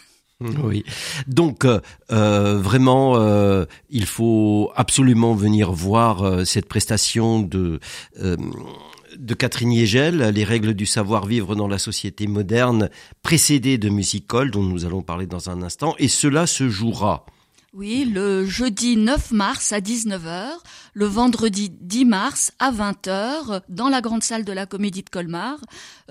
Oui. 0.63 0.84
Donc 1.27 1.63
euh, 1.63 1.80
euh, 2.12 2.60
vraiment, 2.60 3.15
euh, 3.15 3.65
il 3.89 4.06
faut 4.06 4.72
absolument 4.75 5.36
venir 5.36 5.72
voir 5.72 6.46
cette 6.46 6.68
prestation 6.68 7.42
de 7.42 7.80
Catherine 9.38 9.72
Yegel, 9.72 10.18
les 10.18 10.44
règles 10.44 10.74
du 10.74 10.86
savoir-vivre 10.86 11.56
dans 11.56 11.68
la 11.68 11.77
société 11.77 12.27
moderne, 12.27 12.89
précédée 13.22 13.77
de 13.77 13.89
Music 13.89 14.27
dont 14.51 14.63
nous 14.63 14.86
allons 14.86 15.01
parler 15.01 15.27
dans 15.27 15.50
un 15.50 15.62
instant, 15.62 15.96
et 15.98 16.08
cela 16.08 16.48
se 16.48 16.68
jouera 16.68 17.25
oui, 17.74 18.06
le 18.06 18.46
jeudi 18.46 18.98
9 18.98 19.32
mars 19.32 19.74
à 19.74 19.80
19h, 19.80 20.50
le 20.94 21.06
vendredi 21.06 21.72
10 21.72 22.06
mars 22.06 22.53
à 22.60 22.72
20h, 22.72 23.62
dans 23.68 23.89
la 23.89 24.00
grande 24.00 24.22
salle 24.22 24.46
de 24.46 24.53
la 24.53 24.68
Comédie 24.68 25.01
de 25.01 25.10
Colmar. 25.10 25.60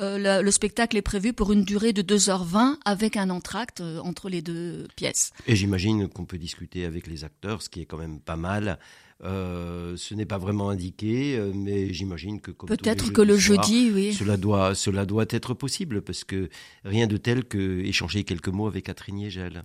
Euh, 0.00 0.42
le, 0.42 0.50
spectacle 0.50 0.96
est 0.96 1.02
prévu 1.02 1.32
pour 1.32 1.52
une 1.52 1.62
durée 1.62 1.92
de 1.92 2.02
2h20 2.02 2.78
avec 2.84 3.16
un 3.16 3.30
entracte 3.30 3.80
euh, 3.80 4.00
entre 4.00 4.28
les 4.28 4.42
deux 4.42 4.88
pièces. 4.96 5.30
Et 5.46 5.54
j'imagine 5.54 6.08
qu'on 6.08 6.24
peut 6.24 6.36
discuter 6.38 6.84
avec 6.84 7.06
les 7.06 7.22
acteurs, 7.22 7.62
ce 7.62 7.68
qui 7.68 7.80
est 7.80 7.86
quand 7.86 7.98
même 7.98 8.18
pas 8.18 8.36
mal. 8.36 8.80
Euh, 9.22 9.96
ce 9.96 10.16
n'est 10.16 10.26
pas 10.26 10.38
vraiment 10.38 10.68
indiqué, 10.68 11.40
mais 11.54 11.94
j'imagine 11.94 12.40
que 12.40 12.50
peut-être 12.50 13.12
que 13.12 13.22
le 13.22 13.36
jeudi, 13.36 13.92
oui, 13.94 14.12
cela 14.14 14.36
doit 14.36 14.74
cela 14.74 15.06
doit 15.06 15.26
être 15.30 15.54
possible 15.54 16.02
parce 16.02 16.24
que 16.24 16.48
rien 16.84 17.06
de 17.06 17.16
tel 17.18 17.44
que 17.44 17.78
échanger 17.82 18.24
quelques 18.24 18.48
mots 18.48 18.66
avec 18.66 18.86
Catherine 18.86 19.20
Yegel. 19.20 19.62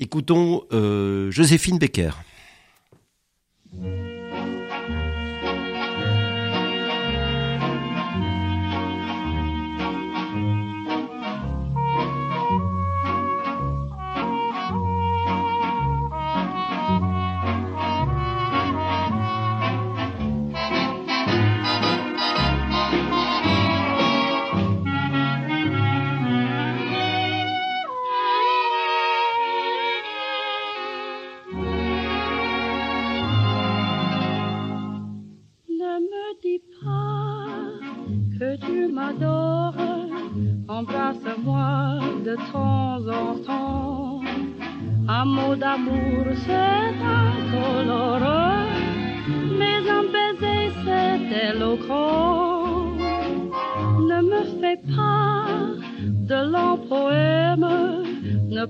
Écoutons 0.00 0.62
euh, 0.72 1.30
Joséphine 1.32 1.78
Becker. 1.78 2.10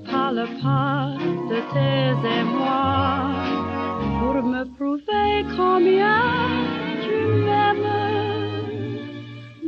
Parle 0.04 0.46
pas 0.62 1.12
de 1.50 1.58
tes 1.72 2.10
émois 2.40 3.30
pour 4.20 4.36
me 4.42 4.62
prouver 4.76 5.44
combien 5.56 6.22
tu 7.04 7.16
m'aimes. 7.44 7.96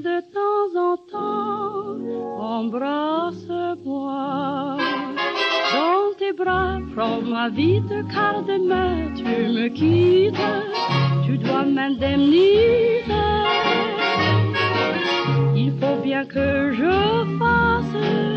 De 0.06 0.16
temps 0.36 0.70
en 0.88 0.94
temps, 1.14 1.98
embrasse-moi. 2.38 4.18
Dans 5.72 6.08
tes 6.18 6.32
bras, 6.32 6.78
prends 6.94 7.22
ma 7.22 7.48
vie 7.48 7.82
car 8.12 8.42
demain 8.42 9.12
tu 9.16 9.24
me 9.24 9.68
quittes. 9.68 10.48
Tu 11.24 11.38
dois 11.38 11.64
m'indemniser. 11.64 13.04
Il 15.54 15.72
faut 15.78 15.98
bien 16.02 16.24
que 16.24 16.72
je 16.72 16.90
fasse 17.38 18.29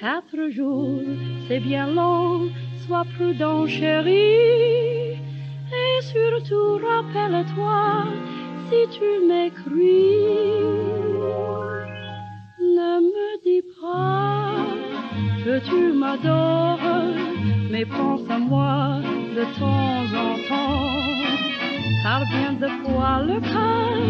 Quatre 0.00 0.48
jours, 0.48 1.02
c'est 1.46 1.60
bien 1.60 1.86
long, 1.86 2.48
sois 2.86 3.04
prudent 3.16 3.66
chéri. 3.66 5.18
Et 5.82 6.00
surtout 6.00 6.78
rappelle-toi, 6.78 8.04
si 8.68 8.98
tu 8.98 9.26
m'écris, 9.28 10.24
ne 12.60 12.92
me 13.12 13.42
dis 13.44 13.62
pas 13.78 14.54
que 15.44 15.58
tu 15.68 15.92
m'adores, 15.92 17.14
mais 17.70 17.84
pense 17.84 18.28
à 18.30 18.38
moi 18.38 19.00
de 19.36 19.44
temps 19.58 20.06
en 20.24 20.34
temps 20.48 21.00
car 22.02 22.24
bien 22.30 22.52
de 22.54 22.68
fois 22.82 23.22
le 23.22 23.40
cœur 23.40 24.09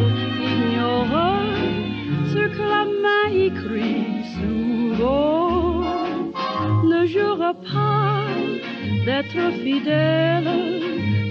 D'être 9.05 9.53
fidèle, 9.65 10.49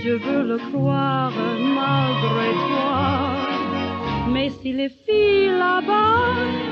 je 0.03 0.11
veux 0.11 0.43
le 0.43 0.57
croire 0.57 1.31
malgré 1.31 2.51
toi. 2.67 4.27
Mais 4.27 4.49
si 4.49 4.73
les 4.73 4.89
filles 4.89 5.51
là-bas 5.57 6.68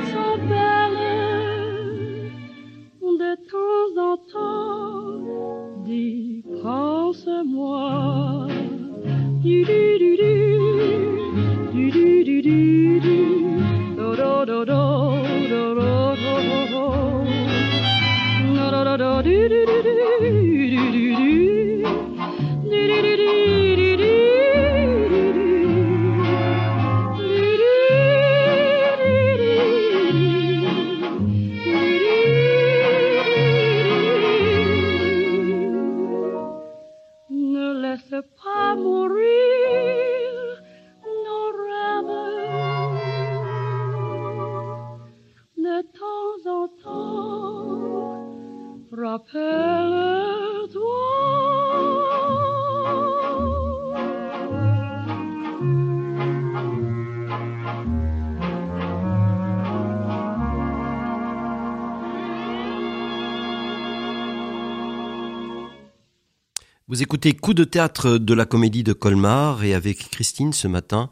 Vous 66.98 67.04
écoutez 67.04 67.34
Coup 67.34 67.54
de 67.54 67.64
théâtre 67.64 68.18
de 68.18 68.34
la 68.34 68.48
comédie 68.48 68.84
de 68.84 68.92
Colmar 68.92 69.64
et 69.64 69.76
avec 69.76 70.10
Christine 70.10 70.52
ce 70.52 70.68
matin, 70.68 71.12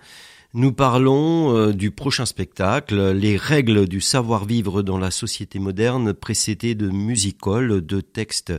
nous 0.56 0.71
parlons 0.71 1.56
euh, 1.56 1.74
du 1.74 1.91
prochain 1.91 2.26
spectacle, 2.26 3.12
les 3.12 3.38
règles 3.38 3.88
du 3.88 4.02
savoir-vivre 4.02 4.82
dans 4.82 4.98
la 4.98 5.12
société 5.12 5.60
moderne, 5.60 6.12
précédé 6.15 6.74
de 6.74 6.89
musical, 6.89 7.86
de 7.86 8.02
textes 8.02 8.52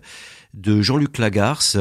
de 0.54 0.80
Jean-Luc 0.82 1.18
Lagarce, 1.18 1.76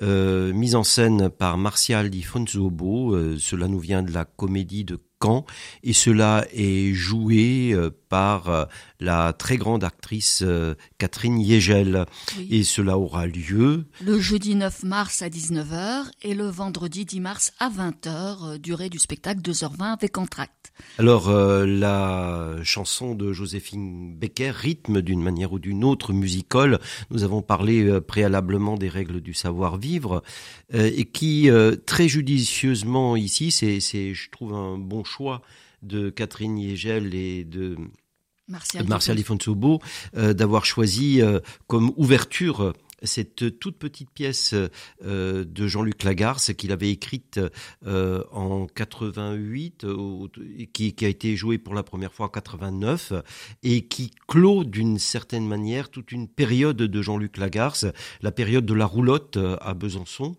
euh, 0.00 0.50
mise 0.54 0.74
en 0.74 0.82
scène 0.82 1.28
par 1.28 1.58
Martial 1.58 2.08
Di 2.08 2.22
Fonzobo. 2.22 3.14
Euh, 3.14 3.36
cela 3.38 3.68
nous 3.68 3.80
vient 3.80 4.02
de 4.02 4.12
la 4.12 4.24
comédie 4.24 4.84
de 4.84 4.98
Caen 5.22 5.44
et 5.82 5.92
cela 5.92 6.46
est 6.54 6.94
joué 6.94 7.76
par 8.10 8.50
euh, 8.50 8.64
la 9.00 9.32
très 9.32 9.56
grande 9.56 9.82
actrice 9.82 10.42
euh, 10.42 10.74
Catherine 10.98 11.40
Yegel. 11.40 12.04
Oui. 12.36 12.48
Et 12.50 12.64
cela 12.64 12.98
aura 12.98 13.26
lieu 13.26 13.86
Le 14.04 14.20
jeudi 14.20 14.54
9 14.54 14.82
mars 14.82 15.22
à 15.22 15.30
19h 15.30 16.10
et 16.20 16.34
le 16.34 16.48
vendredi 16.48 17.06
10 17.06 17.20
mars 17.20 17.52
à 17.58 17.70
20h, 17.70 18.08
euh, 18.08 18.58
durée 18.58 18.90
du 18.90 18.98
spectacle 18.98 19.40
2h20 19.40 19.94
avec 19.94 20.18
entracte. 20.18 20.72
Alors, 20.98 21.28
euh, 21.28 21.66
la 21.66 22.56
chanson 22.62 23.14
de 23.14 23.32
Joséphine 23.32 24.14
Becker 24.14 24.50
rythme 24.50 25.02
d'une 25.02 25.22
manière 25.22 25.52
ou 25.52 25.58
d'une 25.58 25.84
autre 25.84 26.12
musical. 26.12 26.78
Nous 27.10 27.24
avons 27.24 27.42
parlé 27.42 28.00
préalablement 28.00 28.76
des 28.76 28.88
règles 28.88 29.20
du 29.20 29.34
savoir-vivre 29.34 30.22
euh, 30.74 30.90
et 30.94 31.04
qui, 31.04 31.50
euh, 31.50 31.76
très 31.86 32.08
judicieusement 32.08 33.16
ici, 33.16 33.50
c'est, 33.50 33.80
c'est, 33.80 34.14
je 34.14 34.30
trouve, 34.30 34.54
un 34.54 34.78
bon 34.78 35.04
choix 35.04 35.42
de 35.82 36.10
Catherine 36.10 36.58
Yegel 36.58 37.14
et 37.14 37.44
de 37.44 37.76
Martial, 38.50 38.86
Martial 38.86 39.16
Dupont. 39.16 39.34
Ifonsobo 39.36 39.80
euh, 40.16 40.34
d'avoir 40.34 40.64
choisi 40.66 41.22
euh, 41.22 41.40
comme 41.66 41.92
ouverture 41.96 42.74
cette 43.02 43.58
toute 43.58 43.78
petite 43.78 44.10
pièce 44.10 44.52
euh, 45.02 45.42
de 45.46 45.66
Jean-Luc 45.66 46.02
Lagarce 46.04 46.52
qu'il 46.52 46.70
avait 46.70 46.90
écrite 46.90 47.40
euh, 47.86 48.22
en 48.30 48.66
88, 48.66 49.84
euh, 49.84 49.94
au- 49.94 50.28
et 50.58 50.66
qui, 50.66 50.92
qui 50.92 51.06
a 51.06 51.08
été 51.08 51.34
jouée 51.34 51.56
pour 51.56 51.72
la 51.74 51.82
première 51.82 52.12
fois 52.12 52.26
en 52.26 52.28
89, 52.28 53.14
et 53.62 53.86
qui 53.86 54.10
clôt 54.28 54.64
d'une 54.64 54.98
certaine 54.98 55.48
manière 55.48 55.88
toute 55.88 56.12
une 56.12 56.28
période 56.28 56.76
de 56.76 57.02
Jean-Luc 57.02 57.38
Lagarce, 57.38 57.86
la 58.20 58.32
période 58.32 58.66
de 58.66 58.74
la 58.74 58.84
roulotte 58.84 59.38
à 59.62 59.72
Besançon. 59.72 60.36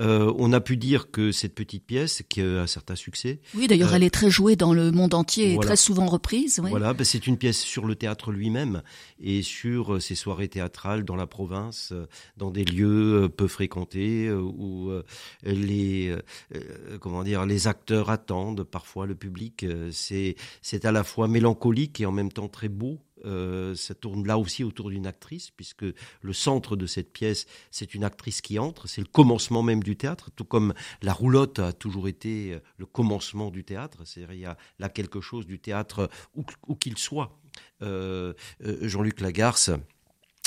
Euh, 0.00 0.32
on 0.38 0.52
a 0.52 0.60
pu 0.60 0.76
dire 0.76 1.10
que 1.12 1.30
cette 1.30 1.54
petite 1.54 1.84
pièce, 1.84 2.22
qui 2.28 2.40
a 2.40 2.62
un 2.62 2.66
certain 2.66 2.96
succès, 2.96 3.40
Oui, 3.54 3.66
d'ailleurs, 3.68 3.92
Euh, 3.92 3.96
elle 3.96 4.02
est 4.02 4.10
très 4.10 4.28
jouée 4.30 4.56
dans 4.56 4.72
le 4.74 4.90
monde 4.90 5.14
entier 5.14 5.52
et 5.52 5.54
voilà. 5.54 5.68
très 5.68 5.76
souvent 5.76 6.06
reprise. 6.06 6.60
oui. 6.62 6.70
Voilà, 6.70 6.94
ben 6.94 7.04
c'est 7.04 7.26
une 7.28 7.36
pièce 7.38 7.60
sur 7.60 7.86
le 7.86 7.94
théâtre 7.94 8.32
lui-même 8.32 8.82
et 9.22 9.42
sur 9.42 9.94
euh, 9.94 10.00
ses 10.00 10.16
soirées 10.16 10.48
théâtrales 10.48 11.04
dans 11.04 11.14
la 11.16 11.26
province, 11.28 11.90
euh, 11.92 12.06
dans 12.36 12.50
des 12.50 12.64
lieux 12.64 13.24
euh, 13.24 13.28
peu 13.28 13.46
fréquentés 13.46 14.26
euh, 14.26 14.40
où 14.40 14.90
euh, 14.90 15.04
les 15.44 16.08
euh, 16.08 16.20
euh, 16.56 16.98
comment 16.98 17.22
dire 17.22 17.46
les 17.46 17.66
acteurs 17.68 18.10
attendent 18.10 18.64
parfois 18.64 19.06
le 19.06 19.14
public. 19.14 19.62
euh, 19.62 19.90
C'est 19.92 20.34
c'est 20.62 20.84
à 20.84 20.92
la 20.92 21.04
fois 21.04 21.28
mélancolique 21.28 22.00
et 22.00 22.06
en 22.06 22.12
même 22.12 22.32
temps 22.32 22.48
très 22.48 22.68
beau. 22.68 22.98
Euh, 23.24 23.74
ça 23.74 23.94
tourne 23.94 24.26
là 24.26 24.38
aussi 24.38 24.64
autour 24.64 24.90
d'une 24.90 25.06
actrice, 25.06 25.50
puisque 25.50 25.84
le 26.20 26.32
centre 26.32 26.76
de 26.76 26.86
cette 26.86 27.12
pièce, 27.12 27.46
c'est 27.70 27.94
une 27.94 28.04
actrice 28.04 28.40
qui 28.40 28.58
entre, 28.58 28.88
c'est 28.88 29.00
le 29.00 29.06
commencement 29.06 29.62
même 29.62 29.82
du 29.82 29.96
théâtre, 29.96 30.30
tout 30.34 30.44
comme 30.44 30.74
la 31.02 31.12
roulotte 31.12 31.58
a 31.58 31.72
toujours 31.72 32.08
été 32.08 32.54
euh, 32.54 32.60
le 32.76 32.86
commencement 32.86 33.50
du 33.50 33.64
théâtre. 33.64 33.98
C'est-à-dire, 34.04 34.34
il 34.34 34.40
y 34.40 34.46
a 34.46 34.56
là 34.78 34.88
quelque 34.88 35.20
chose 35.20 35.46
du 35.46 35.58
théâtre 35.58 36.10
où, 36.34 36.74
qu'il 36.74 36.98
soit. 36.98 37.38
Euh, 37.82 38.34
Jean-Luc 38.60 39.20
Lagarce. 39.20 39.70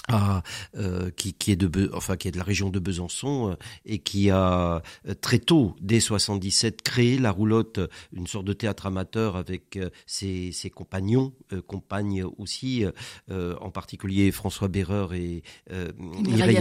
A, 0.07 0.41
euh, 0.77 1.09
qui, 1.15 1.33
qui 1.33 1.51
est 1.51 1.55
de 1.55 1.67
Be- 1.67 1.89
enfin 1.93 2.15
qui 2.17 2.27
est 2.27 2.31
de 2.31 2.37
la 2.37 2.43
région 2.43 2.69
de 2.69 2.79
Besançon 2.79 3.51
euh, 3.51 3.55
et 3.85 3.99
qui 3.99 4.29
a 4.29 4.81
euh, 5.07 5.13
très 5.21 5.39
tôt 5.39 5.75
dès 5.81 5.99
77 5.99 6.81
créé 6.81 7.17
la 7.17 7.31
roulotte 7.31 7.77
euh, 7.79 7.87
une 8.13 8.27
sorte 8.27 8.45
de 8.45 8.53
théâtre 8.53 8.85
amateur 8.85 9.35
avec 9.35 9.75
euh, 9.77 9.89
ses, 10.05 10.51
ses 10.51 10.69
compagnons 10.69 11.33
euh, 11.53 11.61
compagnes 11.61 12.23
aussi 12.37 12.85
en 13.29 13.69
particulier 13.71 14.31
François 14.31 14.67
Béreur 14.67 15.13
et 15.13 15.43
euh, 15.71 15.91
Mireille 15.97 16.57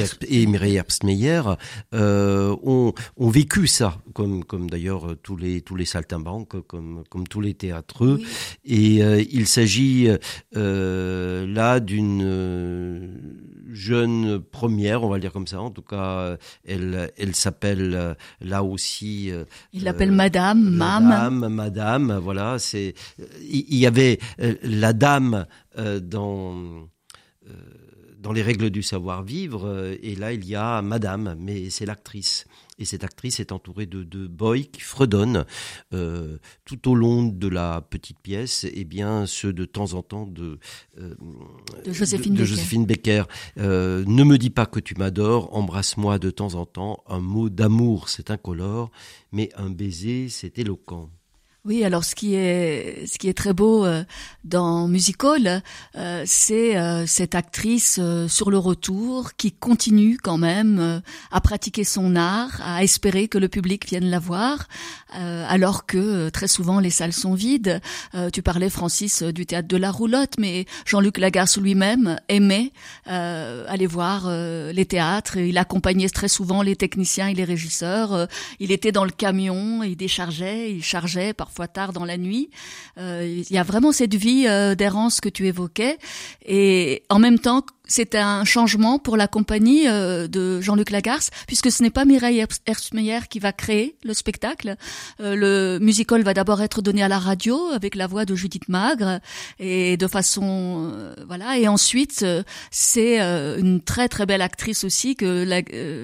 Mireille 0.47 0.75
et 0.75 0.77
Herbst-Meyer 0.77 1.43
euh, 1.95 2.57
ont, 2.63 2.93
ont 3.17 3.29
vécu 3.31 3.67
ça 3.67 4.01
comme 4.15 4.45
comme 4.45 4.69
d'ailleurs 4.71 5.17
tous 5.23 5.37
les 5.37 5.61
tous 5.61 5.77
les 5.77 5.85
saltimbanques 5.85 6.61
comme 6.67 7.05
comme 7.09 7.27
tous 7.29 7.41
les 7.41 7.55
théâtreux 7.55 8.19
Oui. 8.21 8.27
et 8.65 9.03
euh, 9.03 9.23
il 9.31 9.47
s'agit 9.47 10.09
euh, 10.57 11.47
là 11.47 11.81
d'une 11.81 12.23
euh, 12.25 13.09
jeune 13.77 14.41
première, 14.41 15.03
on 15.05 15.09
va 15.09 15.17
le 15.17 15.21
dire 15.21 15.33
comme 15.33 15.47
ça. 15.47 15.61
En 15.61 15.71
tout 15.71 15.83
cas, 15.83 16.37
elle, 16.65 17.13
elle 17.17 17.35
s'appelle 17.35 17.95
euh, 17.95 18.15
là 18.41 18.63
aussi. 18.65 19.31
euh, 19.31 19.45
Il 19.73 19.85
l'appelle 19.85 20.13
Madame, 20.13 20.63
Mam. 20.71 21.05
Madame, 21.05 21.49
Madame, 21.49 22.19
voilà. 22.23 22.59
C'est. 22.59 22.95
Il 23.49 23.77
y 23.77 23.87
avait 23.87 24.19
euh, 24.41 24.55
la 24.63 24.93
dame 24.93 25.47
euh, 25.79 26.01
dans. 26.01 26.89
euh, 27.47 27.53
dans 28.19 28.33
les 28.33 28.43
règles 28.43 28.71
du 28.71 28.83
savoir-vivre, 28.83 29.69
euh, 29.69 29.95
et 30.03 30.17
là 30.17 30.33
il 30.33 30.45
y 30.45 30.57
a 30.57 30.83
Madame, 30.83 31.37
mais 31.39 31.71
c'est 31.71 31.87
l'actrice. 31.87 32.45
Et 32.79 32.85
cette 32.85 33.05
actrice 33.05 33.41
est 33.41 33.53
entourée 33.53 33.87
de, 33.87 34.03
de 34.03 34.27
boys 34.27 34.59
qui 34.71 34.81
fredonnent 34.81 35.45
euh, 35.95 36.39
tout 36.65 36.91
au 36.91 36.95
long 36.95 37.25
de 37.25 37.49
la 37.49 37.81
petite 37.81 38.21
pièce, 38.21 38.65
et 38.65 38.85
bien 38.85 39.27
ceux 39.27 39.53
de 39.53 39.65
temps 39.65 39.95
en 39.95 40.03
temps 40.03 40.27
de, 40.27 40.59
euh, 40.99 41.15
De 41.85 41.93
Joséphine 41.93 42.35
de 42.35 42.39
Baker. 42.41 42.51
Joséphine 42.51 42.87
Baker. 42.87 43.23
Euh, 43.59 44.05
ne 44.07 44.25
me 44.25 44.37
dis 44.37 44.51
pas 44.51 44.67
que 44.67 44.81
tu 44.81 44.95
m'adores, 44.95 45.55
embrasse-moi 45.57 46.19
de 46.19 46.31
temps 46.31 46.55
en 46.55 46.67
temps. 46.67 47.03
Un 47.07 47.21
mot 47.21 47.49
d'amour, 47.49 48.09
c'est 48.09 48.31
incolore, 48.31 48.91
mais 49.33 49.51
un 49.57 49.71
baiser, 49.71 50.29
c'est 50.29 50.59
éloquent. 50.59 51.11
Oui, 51.67 51.83
alors 51.83 52.05
ce 52.05 52.15
qui 52.15 52.37
est 52.37 53.07
ce 53.13 53.19
qui 53.19 53.29
est 53.29 53.37
très 53.37 53.53
beau 53.53 53.85
euh, 53.85 54.05
dans 54.45 54.87
Musical, 54.87 55.65
euh, 55.97 56.23
c'est 56.25 56.77
euh, 56.77 57.07
cette 57.09 57.35
actrice 57.35 57.99
euh, 58.01 58.29
sur 58.29 58.53
le 58.53 58.59
retour 58.59 59.33
qui 59.37 59.51
continue 59.51 60.17
quand 60.17 60.39
même 60.39 60.79
euh, 60.79 61.01
à 61.33 61.41
pratiquer 61.41 61.83
son 61.83 62.15
art, 62.15 62.61
à 62.65 62.85
espérer 62.85 63.27
que 63.27 63.37
le 63.37 63.49
public 63.49 63.85
vienne 63.89 64.09
la 64.09 64.21
voir, 64.21 64.69
euh, 65.19 65.45
alors 65.49 65.87
que 65.87 66.29
très 66.29 66.47
souvent 66.47 66.79
les 66.79 66.91
salles 66.91 67.13
sont 67.13 67.35
vides. 67.35 67.81
Tu 68.33 68.43
parlais 68.43 68.71
Francis 68.71 69.25
du 69.25 69.45
théâtre 69.45 69.67
de 69.67 69.77
la 69.77 69.91
Roulotte, 69.91 70.35
mais 70.39 70.67
Jean-Luc 70.85 71.19
Lagarce 71.19 71.59
lui-même 71.59 72.17
aimait 72.29 72.73
aller 73.07 73.87
voir 73.87 74.31
les 74.31 74.87
théâtres. 74.87 75.37
Il 75.37 75.59
accompagnait 75.59 76.09
très 76.09 76.29
souvent 76.29 76.63
les 76.63 76.77
techniciens 76.77 77.29
et 77.29 77.35
les 77.35 77.45
régisseurs. 77.45 78.29
Il 78.61 78.71
était 78.73 78.93
dans 78.93 79.05
le 79.05 79.11
camion, 79.11 79.83
il 79.83 79.97
déchargeait, 79.97 80.73
il 80.73 80.83
chargeait 80.83 81.33
tard 81.65 81.93
dans 81.93 82.05
la 82.05 82.19
nuit. 82.19 82.51
Euh, 82.99 83.27
il 83.27 83.51
y 83.53 83.59
a 83.59 83.63
vraiment 83.63 83.93
cette 83.93 84.15
vie 84.15 84.47
euh, 84.47 84.75
d'errance 84.75 85.21
que 85.21 85.29
tu 85.31 85.47
évoquais. 85.47 85.99
Et 86.45 87.03
en 87.09 87.19
même 87.19 87.39
temps, 87.39 87.65
c'est 87.87 88.15
un 88.15 88.45
changement 88.45 88.99
pour 88.99 89.17
la 89.17 89.29
compagnie 89.29 89.89
euh, 89.89 90.29
de 90.29 90.61
Jean-Luc 90.61 90.91
Lagarce, 90.91 91.31
puisque 91.47 91.71
ce 91.71 91.83
n'est 91.83 91.91
pas 91.91 92.05
Mireille 92.05 92.41
Herz- 92.41 92.61
Herzmeyer 92.67 93.21
qui 93.31 93.39
va 93.39 93.53
créer 93.53 93.97
le 94.05 94.15
spectacle. 94.15 94.77
Euh, 95.21 95.35
le 95.37 95.79
musical 95.81 96.23
va 96.23 96.35
d'abord 96.35 96.63
être 96.63 96.83
donné 96.83 97.03
à 97.03 97.09
la 97.09 97.19
radio 97.19 97.59
avec 97.73 97.95
la 97.95 98.07
voix 98.07 98.25
de 98.25 98.35
Judith 98.35 98.69
Magre 98.69 99.21
et 99.59 99.97
de 99.97 100.07
façon 100.07 100.91
euh, 100.93 101.15
voilà. 101.27 101.59
Et 101.59 101.69
ensuite, 101.69 102.25
c'est 102.71 103.21
une 103.21 103.81
très 103.81 104.09
très 104.09 104.27
belle 104.27 104.43
actrice 104.43 104.85
aussi 104.85 105.17
que 105.17 105.47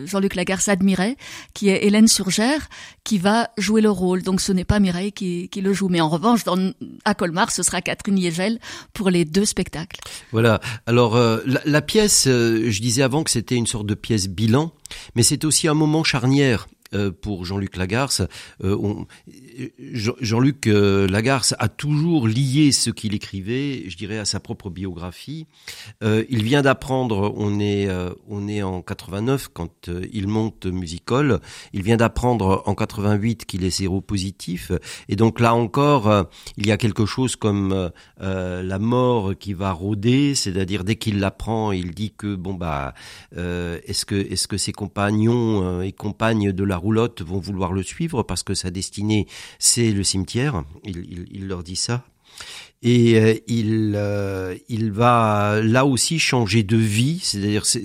Jean-Luc 0.07 0.35
Lagarce 0.35 0.69
admirait, 0.69 1.17
qui 1.55 1.69
est 1.69 1.85
Hélène 1.85 2.09
Surgère, 2.09 2.69
qui 3.05 3.19
va 3.19 3.51
jouer 3.59 3.81
le 3.81 3.91
rôle. 3.91 4.23
Donc 4.23 4.41
ce 4.41 4.53
n'est 4.53 4.65
pas 4.65 4.79
Mireille 4.79 5.13
qui, 5.13 5.49
le 5.57 5.73
joue, 5.73 5.89
mais 5.89 6.01
en 6.01 6.09
revanche, 6.09 6.45
dans, 6.45 6.73
à 7.05 7.15
Colmar, 7.15 7.51
ce 7.51 7.63
sera 7.63 7.81
Catherine 7.83 8.19
Yegel 8.19 8.59
pour 8.93 9.11
les 9.11 9.25
deux 9.25 9.45
spectacles. 9.45 10.01
Voilà. 10.31 10.61
Alors 10.87 11.17
la 11.73 11.83
pièce, 11.83 12.27
euh, 12.29 12.71
je 12.71 12.81
disais 12.81 13.03
avant 13.03 13.25
que 13.25 13.31
c'était 13.31 13.57
une 13.57 13.67
sorte 13.67 13.87
de 13.87 13.95
pièce 13.95 14.29
bilan, 14.29 14.73
mais 15.17 15.25
c'est 15.25 15.45
aussi 15.45 15.67
un 15.67 15.75
moment 15.75 16.05
charnière. 16.05 16.69
Euh, 16.95 17.11
Pour 17.11 17.45
Jean-Luc 17.45 17.77
Lagarce, 17.77 18.23
Euh, 18.63 19.05
Jean-Luc 20.21 20.67
euh, 20.67 21.09
Lagarce 21.09 21.55
a 21.59 21.69
toujours 21.69 22.29
lié 22.29 22.73
ce 22.73 22.91
qu'il 22.91 23.15
écrivait, 23.15 23.85
je 23.89 23.97
dirais, 23.97 24.19
à 24.19 24.25
sa 24.25 24.41
propre 24.41 24.71
biographie. 24.71 25.47
Il 26.03 26.43
vient 26.43 26.63
d'apprendre, 26.63 27.33
on 27.37 27.61
est, 27.61 27.89
on 28.29 28.49
est 28.49 28.63
en 28.63 28.83
89 28.83 29.49
quand 29.53 29.89
il 30.13 30.27
monte 30.29 30.67
Musical. 30.67 31.41
Il 31.73 31.83
vient 31.83 31.97
d'apprendre 31.97 32.63
en 32.67 32.75
88 32.75 33.45
qu'il 33.47 33.65
est 33.65 33.71
séropositif, 33.71 34.73
et 35.09 35.17
donc 35.17 35.41
là 35.41 35.55
encore, 35.55 36.29
il 36.57 36.67
y 36.67 36.73
a 36.73 36.77
quelque 36.77 37.07
chose 37.07 37.37
comme 37.37 37.91
la 38.19 38.79
mort 38.79 39.33
qui 39.39 39.53
va 39.53 39.73
rôder, 39.73 40.35
c'est-à-dire 40.35 40.85
dès 40.85 40.97
qu'il 40.97 41.21
l'apprend, 41.21 41.73
il 41.73 41.93
dit 41.93 42.13
que 42.17 42.35
bon 42.35 42.55
bah, 42.55 42.95
est-ce 43.33 44.05
que 44.05 44.15
est-ce 44.15 44.49
que 44.49 44.57
ses 44.57 44.73
compagnons 44.73 45.83
et 45.83 45.93
compagnes 45.93 46.53
de 46.53 46.65
la 46.65 46.77
roulotte 46.83 47.23
vont 47.23 47.39
vouloir 47.39 47.73
le 47.73 47.83
suivre 47.83 48.23
parce 48.23 48.43
que 48.43 48.55
sa 48.55 48.71
destinée 48.71 49.27
c'est 49.59 49.93
le 49.93 50.03
cimetière. 50.03 50.65
Il, 50.85 51.27
il, 51.31 51.47
leur 51.47 51.63
dit 51.63 51.77
ça. 51.77 52.05
Et 52.83 53.19
euh, 53.21 53.35
il, 53.47 53.93
euh, 53.95 54.57
il 54.69 54.91
va 54.91 55.61
là 55.63 55.87
aussi 55.87 56.19
changer 56.19 56.63
de 56.65 56.77
vie, 56.77 57.21
c'est-à-dire 57.23 57.65
c'est- 57.65 57.85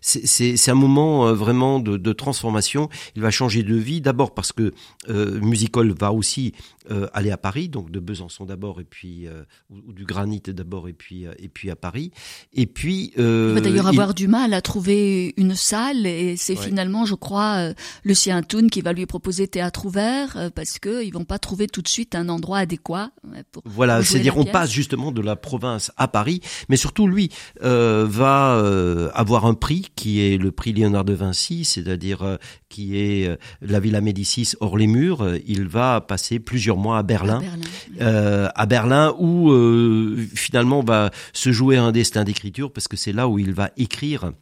c'est 0.00 0.56
c'est- 0.56 0.70
un 0.70 0.74
moment 0.74 1.26
euh, 1.26 1.32
vraiment 1.34 1.80
de, 1.80 1.96
de 1.96 2.12
transformation. 2.12 2.88
Il 3.16 3.22
va 3.22 3.30
changer 3.30 3.62
de 3.64 3.74
vie 3.74 4.00
d'abord 4.00 4.32
parce 4.32 4.52
que 4.52 4.72
euh, 5.08 5.40
Musical 5.40 5.90
va 5.98 6.12
aussi 6.12 6.52
euh, 6.90 7.06
aller 7.12 7.30
à 7.30 7.36
Paris, 7.36 7.68
donc 7.68 7.90
de 7.90 8.00
Besançon 8.00 8.44
d'abord 8.44 8.80
et 8.80 8.84
puis 8.84 9.26
euh, 9.28 9.42
ou, 9.70 9.76
ou 9.88 9.92
du 9.92 10.04
Granit 10.04 10.40
d'abord 10.48 10.88
et 10.88 10.92
puis 10.92 11.26
euh, 11.26 11.32
et 11.38 11.48
puis 11.48 11.70
à 11.70 11.76
Paris. 11.76 12.10
Et 12.52 12.66
puis 12.66 13.12
euh, 13.18 13.48
Il 13.50 13.54
va 13.54 13.60
d'ailleurs 13.60 13.86
il- 13.86 13.98
avoir 13.98 14.14
du 14.14 14.28
mal 14.28 14.52
à 14.54 14.60
trouver 14.60 15.34
une 15.36 15.54
salle 15.54 16.06
et 16.06 16.36
c'est 16.36 16.52
Ouais. 16.58 16.66
finalement, 16.66 17.06
je 17.06 17.14
crois, 17.14 17.56
euh, 17.70 17.74
Lucien 18.04 18.42
Toun 18.42 18.68
qui 18.70 18.80
va 18.82 18.92
lui 18.92 19.06
proposer 19.06 19.48
théâtre 19.48 19.86
ouvert 19.86 20.36
euh, 20.36 20.50
parce 20.50 20.78
que 20.78 21.02
ils 21.04 21.12
vont 21.12 21.24
pas 21.24 21.38
trouver 21.38 21.66
tout 21.66 21.82
de 21.82 21.88
suite 21.88 22.14
un 22.14 22.28
endroit 22.28 22.58
adéquat 22.58 23.10
pour 23.52 23.62
Voilà, 23.64 24.02
c'est-à-dire 24.12 24.36
on 24.36 24.44
passe 24.44 24.70
justement 24.70 25.12
de 25.12 25.20
la 25.20 25.36
province 25.36 25.92
à 25.96 26.08
Paris, 26.08 26.40
mais 26.68 26.76
surtout 26.76 27.06
lui 27.06 27.30
euh, 27.62 28.06
va 28.08 28.54
euh, 28.56 29.10
avoir 29.14 29.46
un 29.46 29.54
prix 29.54 29.88
qui 29.96 30.20
est 30.20 30.38
le 30.38 30.50
prix 30.50 30.72
Léonard 30.72 31.04
de 31.04 31.12
Vinci, 31.12 31.64
c'est-à-dire 31.64 32.22
euh, 32.22 32.36
qui 32.68 32.98
est 32.98 33.38
la 33.60 33.80
Villa 33.80 34.00
Médicis 34.00 34.54
hors 34.60 34.78
les 34.78 34.86
murs. 34.86 35.26
Il 35.46 35.68
va 35.68 36.00
passer 36.00 36.38
plusieurs 36.38 36.76
mois 36.76 36.96
à 36.96 37.02
à 37.02 37.04
Berlin. 37.04 37.42
À 38.00 38.66
Berlin 38.66 39.12
où 39.18 39.52
finalement 40.34 40.84
va 40.84 41.10
se 41.32 41.50
jouer 41.50 41.76
un 41.76 41.90
destin 41.90 42.22
d'écriture 42.22 42.72
parce 42.72 42.86
que 42.86 42.96
c'est 42.96 43.12
là 43.12 43.26
où 43.26 43.40
il 43.40 43.52
va 43.52 43.70
écrire 43.76 44.32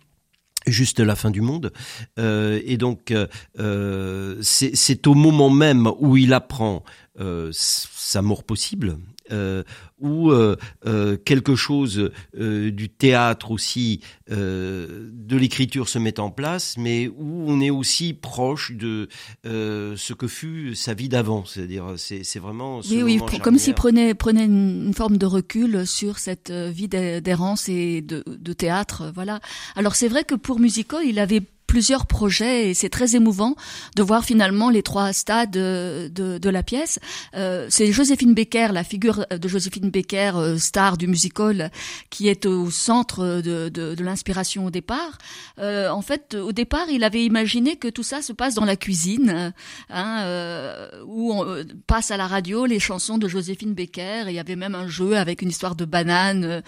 juste 0.66 1.00
la 1.00 1.16
fin 1.16 1.30
du 1.30 1.40
monde. 1.40 1.72
Euh, 2.18 2.60
et 2.64 2.76
donc 2.76 3.12
euh, 3.58 4.36
c'est 4.42 5.06
au 5.06 5.14
moment 5.14 5.50
même 5.50 5.90
où 5.98 6.16
il 6.16 6.32
apprend 6.32 6.84
euh, 7.18 7.50
sa 7.52 8.22
mort 8.22 8.44
possible 8.44 8.98
euh, 9.30 9.62
où 9.98 10.30
euh, 10.30 10.56
euh, 10.86 11.16
quelque 11.16 11.54
chose 11.56 12.10
euh, 12.38 12.70
du 12.70 12.88
théâtre 12.88 13.50
aussi 13.50 14.00
de 14.28 15.36
l'écriture 15.36 15.88
se 15.88 15.98
met 15.98 16.20
en 16.20 16.30
place 16.30 16.76
mais 16.78 17.08
où 17.08 17.44
on 17.48 17.60
est 17.60 17.70
aussi 17.70 18.14
proche 18.14 18.72
de 18.72 19.08
ce 19.44 20.12
que 20.12 20.28
fut 20.28 20.74
sa 20.76 20.94
vie 20.94 21.08
d'avant 21.08 21.44
c'est-à-dire 21.44 21.94
c'est 21.96 22.22
c'est 22.22 22.38
vraiment 22.38 22.80
ce 22.80 22.94
Oui, 22.94 23.02
oui, 23.02 23.38
comme 23.42 23.58
s'il 23.58 23.74
prenait, 23.74 24.14
prenait 24.14 24.44
une, 24.44 24.92
forme 24.94 25.16
de 25.16 25.26
recul 25.26 25.86
sur 25.86 26.18
cette 26.18 26.50
vie 26.50 26.86
d'e- 26.88 27.20
d'errance 27.20 27.68
et 27.68 28.02
de, 28.02 28.22
de 28.26 28.52
théâtre, 28.52 29.10
voilà. 29.14 29.40
Alors 29.74 29.96
c'est 29.96 30.08
vrai 30.08 30.24
que 30.24 30.34
pour 30.34 30.60
Musical, 30.60 31.00
il 31.04 31.18
avait 31.18 31.42
plusieurs 31.70 32.06
projets 32.06 32.70
et 32.70 32.74
c'est 32.74 32.88
très 32.88 33.14
émouvant 33.14 33.54
de 33.94 34.02
voir 34.02 34.24
finalement 34.24 34.70
les 34.70 34.82
trois 34.82 35.12
stades 35.12 35.56
euh, 35.56 36.08
de, 36.08 36.36
de 36.38 36.50
la 36.50 36.64
pièce. 36.64 36.98
Euh, 37.36 37.68
c'est 37.70 37.92
Joséphine 37.92 38.34
Becker, 38.34 38.72
la 38.72 38.82
figure 38.82 39.24
de 39.30 39.46
Joséphine 39.46 39.88
Becker, 39.88 40.32
euh, 40.34 40.58
star 40.58 40.96
du 40.96 41.06
musical, 41.06 41.70
qui 42.10 42.26
est 42.26 42.44
au 42.44 42.72
centre 42.72 43.40
de, 43.40 43.94
l'inspiration 44.02 44.66
au 44.66 44.70
départ. 44.70 45.18
Euh, 45.60 45.90
en 45.90 46.02
fait, 46.02 46.34
au 46.34 46.50
départ, 46.50 46.88
il 46.90 47.04
avait 47.04 47.24
imaginé 47.24 47.76
que 47.76 47.86
tout 47.86 48.02
ça 48.02 48.20
se 48.20 48.32
passe 48.32 48.54
dans 48.54 48.64
la 48.64 48.74
cuisine, 48.74 49.52
hein, 49.90 50.22
euh, 50.24 50.88
où 51.06 51.32
on 51.32 51.46
euh, 51.46 51.62
passe 51.86 52.10
à 52.10 52.16
la 52.16 52.26
radio 52.26 52.66
les 52.66 52.80
chansons 52.80 53.16
de 53.16 53.28
Joséphine 53.28 53.74
Becker. 53.74 54.24
Et 54.26 54.30
il 54.30 54.34
y 54.34 54.40
avait 54.40 54.56
même 54.56 54.74
un 54.74 54.88
jeu 54.88 55.16
avec 55.16 55.40
une 55.40 55.50
histoire 55.50 55.76
de 55.76 55.84
banane 55.84 56.44
euh, 56.44 56.60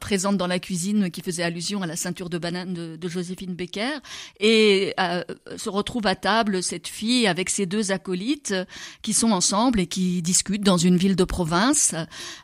présente 0.00 0.36
dans 0.36 0.46
la 0.46 0.58
cuisine 0.58 1.10
qui 1.10 1.22
faisait 1.22 1.42
allusion 1.42 1.82
à 1.82 1.86
la 1.86 1.96
ceinture 1.96 2.28
de 2.28 2.38
banane 2.38 2.74
de, 2.74 2.96
de 2.96 3.08
Joséphine 3.08 3.54
Becker. 3.54 3.98
Et 4.40 4.94
euh, 5.00 5.22
se 5.56 5.68
retrouve 5.68 6.06
à 6.06 6.14
table 6.14 6.62
cette 6.62 6.88
fille 6.88 7.26
avec 7.26 7.50
ses 7.50 7.66
deux 7.66 7.92
acolytes 7.92 8.52
euh, 8.52 8.64
qui 9.02 9.12
sont 9.12 9.30
ensemble 9.30 9.80
et 9.80 9.86
qui 9.86 10.22
discutent 10.22 10.62
dans 10.62 10.76
une 10.76 10.96
ville 10.96 11.16
de 11.16 11.24
province. 11.24 11.94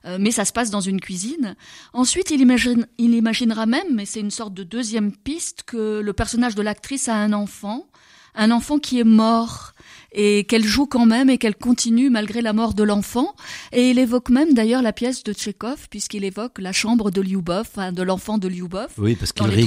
Euh, 0.04 0.16
mais 0.20 0.30
ça 0.30 0.44
se 0.44 0.52
passe 0.52 0.70
dans 0.70 0.80
une 0.80 1.00
cuisine. 1.00 1.56
Ensuite, 1.92 2.30
il, 2.30 2.40
imagine, 2.40 2.86
il 2.98 3.14
imaginera 3.14 3.66
même, 3.66 3.94
mais 3.94 4.06
c'est 4.06 4.20
une 4.20 4.30
sorte 4.30 4.54
de 4.54 4.62
deuxième 4.62 5.12
piste, 5.12 5.64
que 5.64 6.00
le 6.00 6.12
personnage 6.12 6.54
de 6.54 6.62
l'actrice 6.62 7.08
a 7.08 7.14
un 7.14 7.32
enfant, 7.32 7.86
un 8.34 8.50
enfant 8.50 8.78
qui 8.78 9.00
est 9.00 9.04
mort 9.04 9.72
et 10.12 10.44
qu'elle 10.44 10.64
joue 10.64 10.86
quand 10.86 11.06
même 11.06 11.28
et 11.30 11.38
qu'elle 11.38 11.54
continue 11.56 12.08
malgré 12.10 12.40
la 12.42 12.52
mort 12.52 12.74
de 12.74 12.82
l'enfant. 12.82 13.34
Et 13.72 13.90
il 13.90 13.98
évoque 13.98 14.30
même 14.30 14.54
d'ailleurs 14.54 14.82
la 14.82 14.92
pièce 14.92 15.22
de 15.22 15.32
Tchekhov, 15.32 15.88
puisqu'il 15.90 16.24
évoque 16.24 16.58
la 16.58 16.72
chambre 16.72 17.10
de 17.10 17.20
Lyubov, 17.20 17.68
hein, 17.76 17.92
de 17.92 18.02
l'enfant 18.02 18.38
de 18.38 18.48
Lyubov. 18.48 18.88
Oui, 18.98 19.16
parce 19.16 19.32
qu'il 19.32 19.46
ré- 19.46 19.66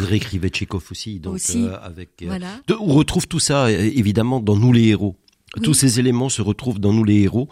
réécrivait 0.00 0.48
Tchekhov 0.48 0.84
aussi, 0.90 1.20
donc 1.20 1.34
Aussi. 1.34 1.64
euh, 1.64 1.76
avec. 1.82 2.10
euh, 2.22 2.26
Voilà. 2.26 2.48
de- 2.68 2.74
on 2.74 2.94
retrouve 2.94 3.26
tout 3.28 3.40
ça 3.40 3.64
euh, 3.66 3.90
évidemment 3.94 4.40
dans 4.40 4.56
nous 4.56 4.72
les 4.72 4.88
héros. 4.88 5.16
Oui. 5.56 5.62
Tous 5.62 5.74
ces 5.74 6.00
éléments 6.00 6.30
se 6.30 6.40
retrouvent 6.40 6.80
dans 6.80 6.92
nous 6.94 7.04
les 7.04 7.20
héros. 7.22 7.48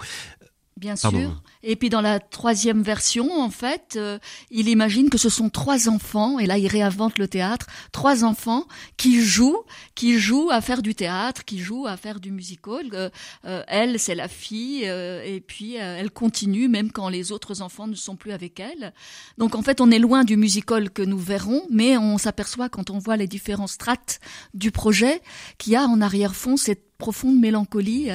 Bien 0.79 0.95
Pardon. 1.01 1.19
sûr. 1.21 1.43
Et 1.63 1.77
puis 1.77 1.91
dans 1.91 2.01
la 2.01 2.21
troisième 2.21 2.83
version, 2.83 3.41
en 3.41 3.51
fait, 3.51 3.95
euh, 3.97 4.19
il 4.51 4.69
imagine 4.69 5.11
que 5.11 5.19
ce 5.19 5.29
sont 5.29 5.51
trois 5.51 5.89
enfants, 5.89 6.39
et 6.39 6.47
là 6.47 6.59
il 6.59 6.67
réinvente 6.67 7.19
le 7.19 7.29
théâtre, 7.29 7.67
trois 7.93 8.25
enfants 8.25 8.67
qui 8.97 9.21
jouent, 9.21 9.65
qui 9.95 10.19
jouent 10.19 10.51
à 10.51 10.61
faire 10.61 10.83
du 10.83 10.95
théâtre, 10.95 11.45
qui 11.45 11.59
jouent 11.59 11.87
à 11.87 11.97
faire 11.97 12.21
du 12.21 12.31
musical. 12.31 12.87
Euh, 12.93 13.11
euh, 13.45 13.63
elle, 13.69 13.99
c'est 13.99 14.15
la 14.15 14.29
fille, 14.29 14.89
euh, 14.89 15.23
et 15.25 15.41
puis 15.41 15.75
elle 15.75 16.11
continue 16.11 16.69
même 16.69 16.91
quand 16.91 17.09
les 17.09 17.33
autres 17.33 17.63
enfants 17.63 17.87
ne 17.87 17.95
sont 17.95 18.17
plus 18.17 18.33
avec 18.33 18.61
elle. 18.61 18.93
Donc 19.39 19.55
en 19.55 19.63
fait, 19.63 19.81
on 19.81 19.91
est 19.91 19.99
loin 19.99 20.25
du 20.25 20.37
musical 20.37 20.91
que 20.91 21.03
nous 21.03 21.19
verrons, 21.19 21.63
mais 21.71 21.97
on 21.97 22.19
s'aperçoit 22.19 22.69
quand 22.69 22.91
on 22.91 22.99
voit 22.99 23.17
les 23.17 23.27
différents 23.27 23.67
strates 23.67 24.21
du 24.55 24.71
projet 24.71 25.21
qu'il 25.59 25.73
y 25.73 25.77
a 25.77 25.85
en 25.85 26.01
arrière-fond 26.01 26.57
cette 26.57 26.85
profonde 26.99 27.39
mélancolie. 27.39 28.09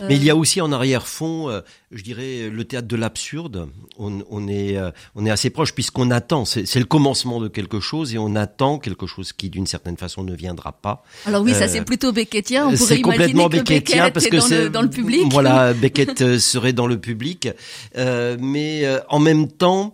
Mais 0.00 0.16
il 0.16 0.24
y 0.24 0.30
a 0.30 0.36
aussi 0.36 0.60
en 0.60 0.70
arrière-fond, 0.70 1.62
je 1.90 2.02
dirais, 2.02 2.48
le 2.50 2.64
théâtre 2.72 2.88
de 2.88 2.96
l'absurde. 2.96 3.68
On, 3.98 4.24
on 4.30 4.48
est, 4.48 4.78
euh, 4.78 4.90
on 5.14 5.26
est 5.26 5.30
assez 5.30 5.50
proche 5.50 5.74
puisqu'on 5.74 6.10
attend. 6.10 6.46
C'est 6.46 6.78
le 6.78 6.86
commencement 6.86 7.38
de 7.38 7.48
quelque 7.48 7.80
chose 7.80 8.14
et 8.14 8.18
on 8.18 8.34
attend 8.34 8.78
quelque 8.78 9.06
chose 9.06 9.34
qui, 9.34 9.50
d'une 9.50 9.66
certaine 9.66 9.98
façon, 9.98 10.22
ne 10.24 10.34
viendra 10.34 10.72
pas. 10.72 11.04
Alors 11.26 11.42
oui, 11.42 11.52
ça 11.52 11.64
Euh, 11.64 11.68
c'est 11.68 11.84
plutôt 11.84 12.12
Beckettien. 12.12 12.66
On 12.68 12.72
pourrait 12.72 12.78
C'est 12.78 13.00
imaginer 13.00 13.02
complètement 13.02 13.48
que 13.50 13.56
Beckettien 13.56 14.04
Beckett 14.04 14.14
parce 14.14 14.26
est 14.26 14.30
que 14.30 14.36
dans, 14.36 14.48
le, 14.64 14.70
dans 14.70 14.82
le 14.82 14.88
public. 14.88 15.26
Voilà, 15.30 15.74
Beckett 15.82 16.22
euh, 16.22 16.38
serait 16.38 16.72
dans 16.72 16.86
le 16.86 16.98
public, 16.98 17.48
Euh, 17.96 18.36
mais 18.40 18.84
en 19.08 19.18
même 19.18 19.48
temps, 19.48 19.92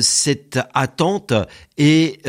cette 0.00 0.58
attente 0.74 1.32
est 1.78 2.22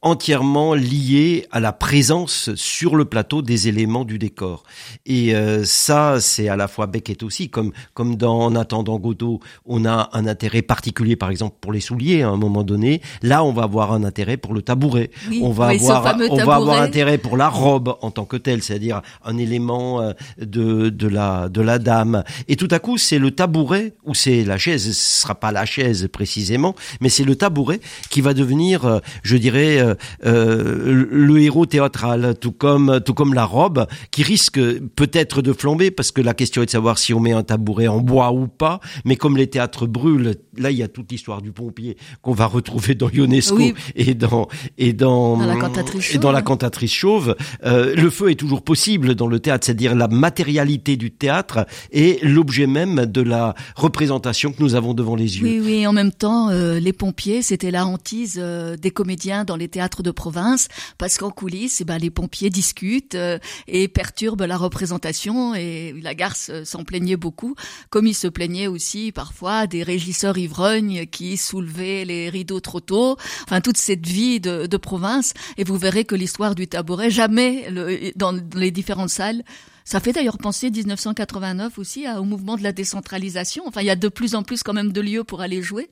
entièrement 0.00 0.74
liée 0.74 1.46
à 1.50 1.58
la 1.58 1.72
présence 1.72 2.54
sur 2.54 2.94
le 2.94 3.04
plateau 3.04 3.42
des 3.42 3.66
éléments 3.66 4.04
du 4.04 4.18
décor. 4.18 4.62
Et 5.06 5.34
euh, 5.34 5.64
ça, 5.64 6.20
c'est 6.20 6.48
à 6.48 6.54
la 6.54 6.68
fois 6.68 6.86
Beckett 6.86 7.24
aussi, 7.24 7.50
comme 7.50 7.72
comme 7.94 8.16
dans 8.16 8.38
En 8.38 8.54
attendant 8.54 8.98
Godot, 8.98 9.40
on 9.66 9.84
a 9.84 10.10
un 10.12 10.26
intérêt 10.26 10.62
particulier, 10.62 11.16
par 11.16 11.30
exemple 11.30 11.56
pour 11.60 11.72
les 11.72 11.80
souliers 11.80 12.22
à 12.22 12.28
un 12.28 12.36
moment 12.36 12.62
donné. 12.62 13.02
Là, 13.22 13.42
on 13.42 13.52
va 13.52 13.64
avoir 13.64 13.92
un 13.92 14.04
intérêt 14.04 14.36
pour 14.36 14.54
le 14.54 14.62
tabouret. 14.62 15.10
Oui, 15.28 15.40
on 15.42 15.50
va 15.50 15.68
avoir, 15.68 16.16
on 16.30 16.36
va 16.36 16.54
avoir 16.54 16.80
intérêt 16.80 17.18
pour 17.18 17.36
la 17.36 17.48
robe 17.48 17.96
en 18.00 18.12
tant 18.12 18.24
que 18.24 18.36
telle, 18.36 18.62
c'est-à-dire 18.62 19.02
un 19.24 19.36
élément 19.36 20.00
euh, 20.00 20.12
de 20.40 20.90
de 20.90 21.08
la 21.08 21.48
de 21.48 21.60
la 21.60 21.80
dame. 21.80 22.22
Et 22.46 22.54
tout 22.54 22.68
à 22.70 22.78
coup, 22.78 22.98
c'est 22.98 23.18
le 23.18 23.32
tabouret 23.32 23.94
ou 24.04 24.14
c'est 24.14 24.44
la 24.44 24.58
chaise. 24.58 24.92
Ce 24.92 25.22
sera 25.22 25.34
pas 25.34 25.50
la 25.50 25.66
chaise 25.66 26.08
précisément, 26.12 26.76
mais 27.00 27.08
c'est 27.08 27.24
le 27.24 27.34
tabouret 27.34 27.80
qui 28.10 28.20
va 28.20 28.32
devenir, 28.32 28.84
euh, 28.84 29.00
je 29.24 29.36
dirais, 29.36 29.87
euh, 29.88 29.94
euh, 30.26 31.06
le 31.10 31.38
héros 31.40 31.66
théâtral, 31.66 32.34
tout 32.40 32.52
comme 32.52 33.00
tout 33.04 33.14
comme 33.14 33.34
la 33.34 33.44
robe, 33.44 33.86
qui 34.10 34.22
risque 34.22 34.60
peut-être 34.96 35.42
de 35.42 35.52
flamber 35.52 35.90
parce 35.90 36.12
que 36.12 36.20
la 36.20 36.34
question 36.34 36.62
est 36.62 36.66
de 36.66 36.70
savoir 36.70 36.98
si 36.98 37.14
on 37.14 37.20
met 37.20 37.32
un 37.32 37.42
tabouret 37.42 37.88
en 37.88 38.00
bois 38.00 38.32
ou 38.32 38.46
pas. 38.46 38.80
Mais 39.04 39.16
comme 39.16 39.36
les 39.36 39.46
théâtres 39.48 39.86
brûlent, 39.86 40.36
là, 40.56 40.70
il 40.70 40.76
y 40.78 40.82
a 40.82 40.88
toute 40.88 41.10
l'histoire 41.10 41.42
du 41.42 41.52
pompier 41.52 41.96
qu'on 42.22 42.32
va 42.32 42.46
retrouver 42.46 42.94
dans 42.94 43.08
Ionesco 43.10 43.56
Oui. 43.56 43.74
et 43.96 44.14
dans 44.14 44.48
et 44.76 44.92
dans 44.92 45.36
Dans 45.38 45.46
la 45.46 45.56
cantatrice 45.56 46.14
et 46.14 46.18
dans 46.18 46.32
la 46.32 46.38
chauve. 46.38 46.44
cantatrice 46.44 46.92
chauve. 46.92 47.36
Euh, 47.64 47.94
le 47.94 48.10
feu 48.10 48.30
est 48.30 48.34
toujours 48.34 48.62
possible 48.62 49.14
dans 49.14 49.26
le 49.26 49.40
théâtre, 49.40 49.66
c'est-à-dire 49.66 49.94
la 49.94 50.08
matérialité 50.08 50.96
du 50.96 51.10
théâtre 51.10 51.66
est 51.92 52.22
l'objet 52.24 52.66
même 52.66 53.06
de 53.06 53.20
la 53.22 53.54
représentation 53.76 54.52
que 54.52 54.62
nous 54.62 54.74
avons 54.74 54.94
devant 54.94 55.16
les 55.16 55.38
yeux. 55.38 55.44
Oui, 55.44 55.60
oui. 55.64 55.86
En 55.86 55.92
même 55.92 56.12
temps, 56.12 56.50
les 56.50 56.92
pompiers, 56.92 57.42
c'était 57.42 57.70
la 57.70 57.86
hantise 57.86 58.40
des 58.80 58.90
comédiens 58.90 59.44
dans 59.44 59.56
les 59.56 59.68
théâtres 59.68 59.77
de 60.02 60.10
province, 60.10 60.68
parce 60.98 61.16
qu'en 61.18 61.30
coulisses, 61.30 61.80
eh 61.80 61.84
ben, 61.84 61.98
les 61.98 62.10
pompiers 62.10 62.50
discutent 62.50 63.14
euh, 63.14 63.38
et 63.66 63.88
perturbent 63.88 64.42
la 64.42 64.56
représentation. 64.56 65.54
Et 65.54 65.94
la 66.02 66.14
garce 66.14 66.50
s'en 66.64 66.84
plaignait 66.84 67.16
beaucoup, 67.16 67.54
comme 67.90 68.06
il 68.06 68.14
se 68.14 68.28
plaignait 68.28 68.66
aussi 68.66 69.12
parfois 69.12 69.66
des 69.66 69.82
régisseurs 69.82 70.36
ivrognes 70.38 71.06
qui 71.06 71.36
soulevaient 71.36 72.04
les 72.04 72.28
rideaux 72.28 72.60
trop 72.60 72.80
tôt. 72.80 73.16
Enfin, 73.44 73.60
toute 73.60 73.76
cette 73.76 74.06
vie 74.06 74.40
de, 74.40 74.66
de 74.66 74.76
province. 74.76 75.32
Et 75.56 75.64
vous 75.64 75.76
verrez 75.76 76.04
que 76.04 76.14
l'histoire 76.14 76.54
du 76.54 76.66
tabouret, 76.66 77.10
jamais 77.10 77.70
le- 77.70 78.12
dans 78.16 78.34
les 78.54 78.70
différentes 78.70 79.10
salles. 79.10 79.42
Ça 79.90 80.00
fait 80.00 80.12
d'ailleurs 80.12 80.36
penser 80.36 80.70
1989 80.70 81.78
aussi 81.78 82.04
à- 82.04 82.20
au 82.20 82.24
mouvement 82.24 82.58
de 82.58 82.62
la 82.62 82.72
décentralisation. 82.72 83.62
Enfin, 83.66 83.80
il 83.80 83.86
y 83.86 83.90
a 83.90 83.96
de 83.96 84.08
plus 84.08 84.34
en 84.34 84.42
plus 84.42 84.62
quand 84.62 84.74
même 84.74 84.92
de 84.92 85.00
lieux 85.00 85.24
pour 85.24 85.40
aller 85.40 85.62
jouer, 85.62 85.88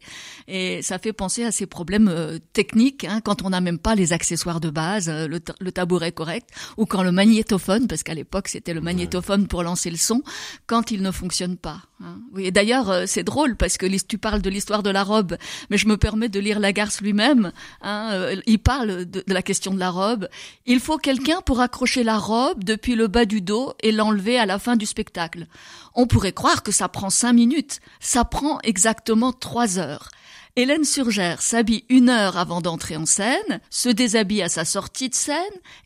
et 0.48 0.82
ça 0.82 0.98
fait 0.98 1.14
penser 1.14 1.44
à 1.44 1.50
ces 1.50 1.64
problèmes 1.64 2.08
euh, 2.08 2.38
techniques 2.52 3.04
hein, 3.04 3.22
quand 3.24 3.40
on 3.42 3.48
n'a 3.48 3.62
même 3.62 3.78
pas 3.78 3.94
les 3.94 4.12
accessoires 4.12 4.60
de 4.60 4.68
base, 4.68 5.08
euh, 5.08 5.26
le, 5.26 5.40
ta- 5.40 5.54
le 5.60 5.72
tabouret 5.72 6.12
correct, 6.12 6.50
ou 6.76 6.84
quand 6.84 7.02
le 7.02 7.10
magnétophone, 7.10 7.86
parce 7.88 8.02
qu'à 8.02 8.12
l'époque 8.12 8.48
c'était 8.48 8.74
le 8.74 8.82
magnétophone 8.82 9.46
pour 9.46 9.62
lancer 9.62 9.88
le 9.90 9.96
son, 9.96 10.22
quand 10.66 10.90
il 10.90 11.00
ne 11.00 11.10
fonctionne 11.10 11.56
pas. 11.56 11.80
hein. 12.04 12.18
Oui, 12.34 12.44
et 12.44 12.50
d'ailleurs 12.50 12.90
euh, 12.90 13.04
c'est 13.06 13.24
drôle 13.24 13.56
parce 13.56 13.78
que 13.78 13.86
tu 14.06 14.18
parles 14.18 14.42
de 14.42 14.50
l'histoire 14.50 14.82
de 14.82 14.90
la 14.90 15.04
robe, 15.04 15.38
mais 15.70 15.78
je 15.78 15.88
me 15.88 15.96
permets 15.96 16.28
de 16.28 16.38
lire 16.38 16.60
Lagarce 16.60 17.00
lui-même. 17.00 17.50
Hein, 17.80 18.36
il 18.46 18.58
parle 18.58 19.06
de, 19.06 19.24
de 19.26 19.32
la 19.32 19.40
question 19.40 19.72
de 19.72 19.78
la 19.78 19.88
robe. 19.90 20.28
Il 20.66 20.80
faut 20.80 20.98
quelqu'un 20.98 21.40
pour 21.40 21.60
accrocher 21.60 22.04
la 22.04 22.18
robe 22.18 22.62
depuis 22.62 22.94
le 22.94 23.06
bas 23.06 23.24
du 23.24 23.40
dos 23.40 23.72
et 23.82 23.85
l'enlever 23.92 24.38
à 24.38 24.46
la 24.46 24.58
fin 24.58 24.76
du 24.76 24.86
spectacle. 24.86 25.46
On 25.94 26.06
pourrait 26.06 26.32
croire 26.32 26.62
que 26.62 26.72
ça 26.72 26.88
prend 26.88 27.10
cinq 27.10 27.32
minutes. 27.32 27.80
Ça 28.00 28.24
prend 28.24 28.58
exactement 28.62 29.32
trois 29.32 29.78
heures. 29.78 30.10
Hélène 30.58 30.84
Surgère 30.84 31.42
s'habille 31.42 31.84
une 31.90 32.08
heure 32.08 32.38
avant 32.38 32.62
d'entrer 32.62 32.96
en 32.96 33.04
scène, 33.04 33.60
se 33.68 33.90
déshabille 33.90 34.42
à 34.42 34.48
sa 34.48 34.64
sortie 34.64 35.10
de 35.10 35.14
scène, 35.14 35.36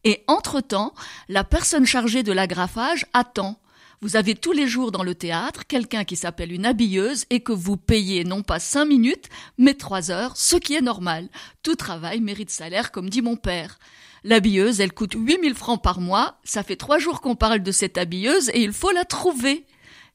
et 0.05 0.23
entre-temps, 0.29 0.95
la 1.29 1.43
personne 1.43 1.87
chargée 1.87 2.23
de 2.23 2.31
l'agrafage 2.31 3.05
attend. 3.13 3.59
Vous 4.01 4.17
avez 4.17 4.37
tous 4.37 4.53
les 4.53 4.69
jours 4.69 4.93
dans 4.93 5.03
le 5.03 5.15
théâtre 5.17 5.67
quelqu'un 5.67 6.05
qui 6.05 6.15
s'appelle 6.15 6.53
une 6.53 6.65
habilleuse 6.65 7.27
et 7.31 7.41
que 7.41 7.53
vous 7.53 7.77
payez 7.77 8.23
non 8.23 8.43
pas 8.43 8.61
cinq 8.61 8.85
minutes, 8.85 9.29
mais 9.59 9.75
trois 9.75 10.13
heures, 10.13 10.37
ce 10.37 10.57
qui 10.57 10.75
est 10.75 10.81
normal. 10.81 11.29
Tout 11.65 11.75
travail 11.75 12.21
mérite 12.21 12.51
salaire, 12.51 12.93
comme 12.93 13.11
dit 13.11 13.23
mon 13.23 13.37
père. 13.37 13.79
L'habilleuse, 14.23 14.81
elle 14.81 14.93
coûte 14.93 15.15
8000 15.17 15.55
francs 15.55 15.83
par 15.83 16.01
mois. 16.01 16.39
Ça 16.45 16.63
fait 16.63 16.77
trois 16.77 16.99
jours 16.99 17.21
qu'on 17.21 17.37
parle 17.37 17.61
de 17.61 17.73
cette 17.73 17.99
habilleuse 17.99 18.51
et 18.51 18.63
il 18.63 18.73
faut 18.73 18.91
la 18.91 19.05
trouver. 19.05 19.67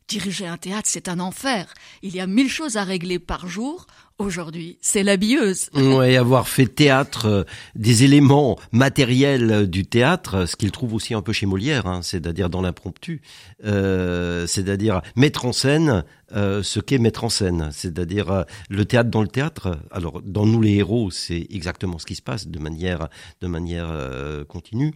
Diriger 0.07 0.45
un 0.45 0.57
théâtre, 0.57 0.87
c'est 0.91 1.07
un 1.07 1.19
enfer. 1.19 1.73
Il 2.03 2.15
y 2.15 2.19
a 2.19 2.27
mille 2.27 2.49
choses 2.49 2.77
à 2.77 2.83
régler 2.83 3.17
par 3.17 3.47
jour. 3.47 3.87
Aujourd'hui, 4.17 4.78
c'est 4.82 5.04
l'habilleuse. 5.04 5.69
Ouais, 5.75 6.15
avoir 6.15 6.47
fait 6.47 6.67
théâtre, 6.67 7.25
euh, 7.25 7.43
des 7.75 8.04
éléments 8.04 8.58
matériels 8.71 9.69
du 9.69 9.86
théâtre, 9.86 10.45
ce 10.45 10.56
qu'il 10.56 10.71
trouve 10.71 10.93
aussi 10.93 11.13
un 11.13 11.21
peu 11.21 11.34
chez 11.34 11.45
Molière, 11.45 11.86
hein, 11.86 12.01
c'est-à-dire 12.01 12.49
dans 12.49 12.62
l'impromptu, 12.62 13.21
euh, 13.65 14.47
c'est-à-dire 14.47 15.01
mettre 15.15 15.45
en 15.45 15.54
scène 15.54 16.04
euh, 16.36 16.63
ce 16.63 16.80
qu'est 16.80 16.97
mettre 16.97 17.23
en 17.23 17.30
scène, 17.30 17.69
c'est-à-dire 17.71 18.32
euh, 18.32 18.43
le 18.69 18.84
théâtre 18.86 19.12
dans 19.12 19.21
le 19.21 19.28
théâtre. 19.28 19.78
Alors 19.91 20.23
dans 20.23 20.47
nous 20.47 20.60
les 20.60 20.73
héros, 20.75 21.12
c'est 21.12 21.45
exactement 21.51 21.99
ce 21.99 22.06
qui 22.08 22.15
se 22.15 22.23
passe 22.23 22.47
de 22.47 22.60
manière 22.60 23.10
de 23.41 23.47
manière 23.47 23.88
euh, 23.89 24.43
continue. 24.43 24.93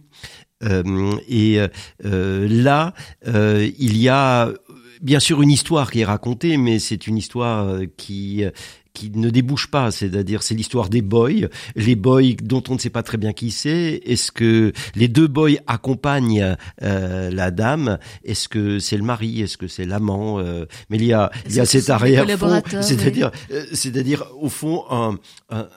Et 0.62 1.58
là, 2.02 2.92
il 3.24 3.96
y 3.96 4.08
a 4.10 4.52
bien 5.00 5.18
sûr 5.18 5.40
une 5.40 5.50
histoire 5.50 5.90
qui 5.90 6.00
est 6.00 6.04
racontée, 6.04 6.58
mais 6.58 6.78
c'est 6.78 7.06
une 7.06 7.16
histoire 7.16 7.80
qui 7.96 8.44
qui 8.92 9.10
ne 9.14 9.30
débouche 9.30 9.68
pas, 9.68 9.90
c'est-à-dire 9.90 10.42
c'est 10.42 10.54
l'histoire 10.54 10.88
des 10.88 11.02
boys, 11.02 11.48
les 11.76 11.96
boys 11.96 12.34
dont 12.42 12.62
on 12.68 12.74
ne 12.74 12.78
sait 12.78 12.90
pas 12.90 13.02
très 13.02 13.18
bien 13.18 13.32
qui 13.32 13.50
c'est. 13.50 14.00
Est-ce 14.04 14.32
que 14.32 14.72
les 14.94 15.08
deux 15.08 15.28
boys 15.28 15.58
accompagnent 15.66 16.56
euh, 16.82 17.30
la 17.30 17.50
dame 17.50 17.98
Est-ce 18.24 18.48
que 18.48 18.78
c'est 18.78 18.96
le 18.96 19.04
mari 19.04 19.42
Est-ce 19.42 19.56
que 19.56 19.68
c'est 19.68 19.84
l'amant 19.84 20.38
euh, 20.38 20.66
Mais 20.88 20.96
il 20.96 21.04
y 21.04 21.12
a 21.12 21.30
il 21.46 21.54
y 21.54 21.60
a 21.60 21.66
cet 21.66 21.90
arrière-fond, 21.90 22.62
c'est-à-dire 22.80 23.30
euh, 23.50 23.64
c'est-à-dire 23.72 24.26
au 24.40 24.48
fond 24.48 24.84
un, 24.90 25.18
un 25.50 25.68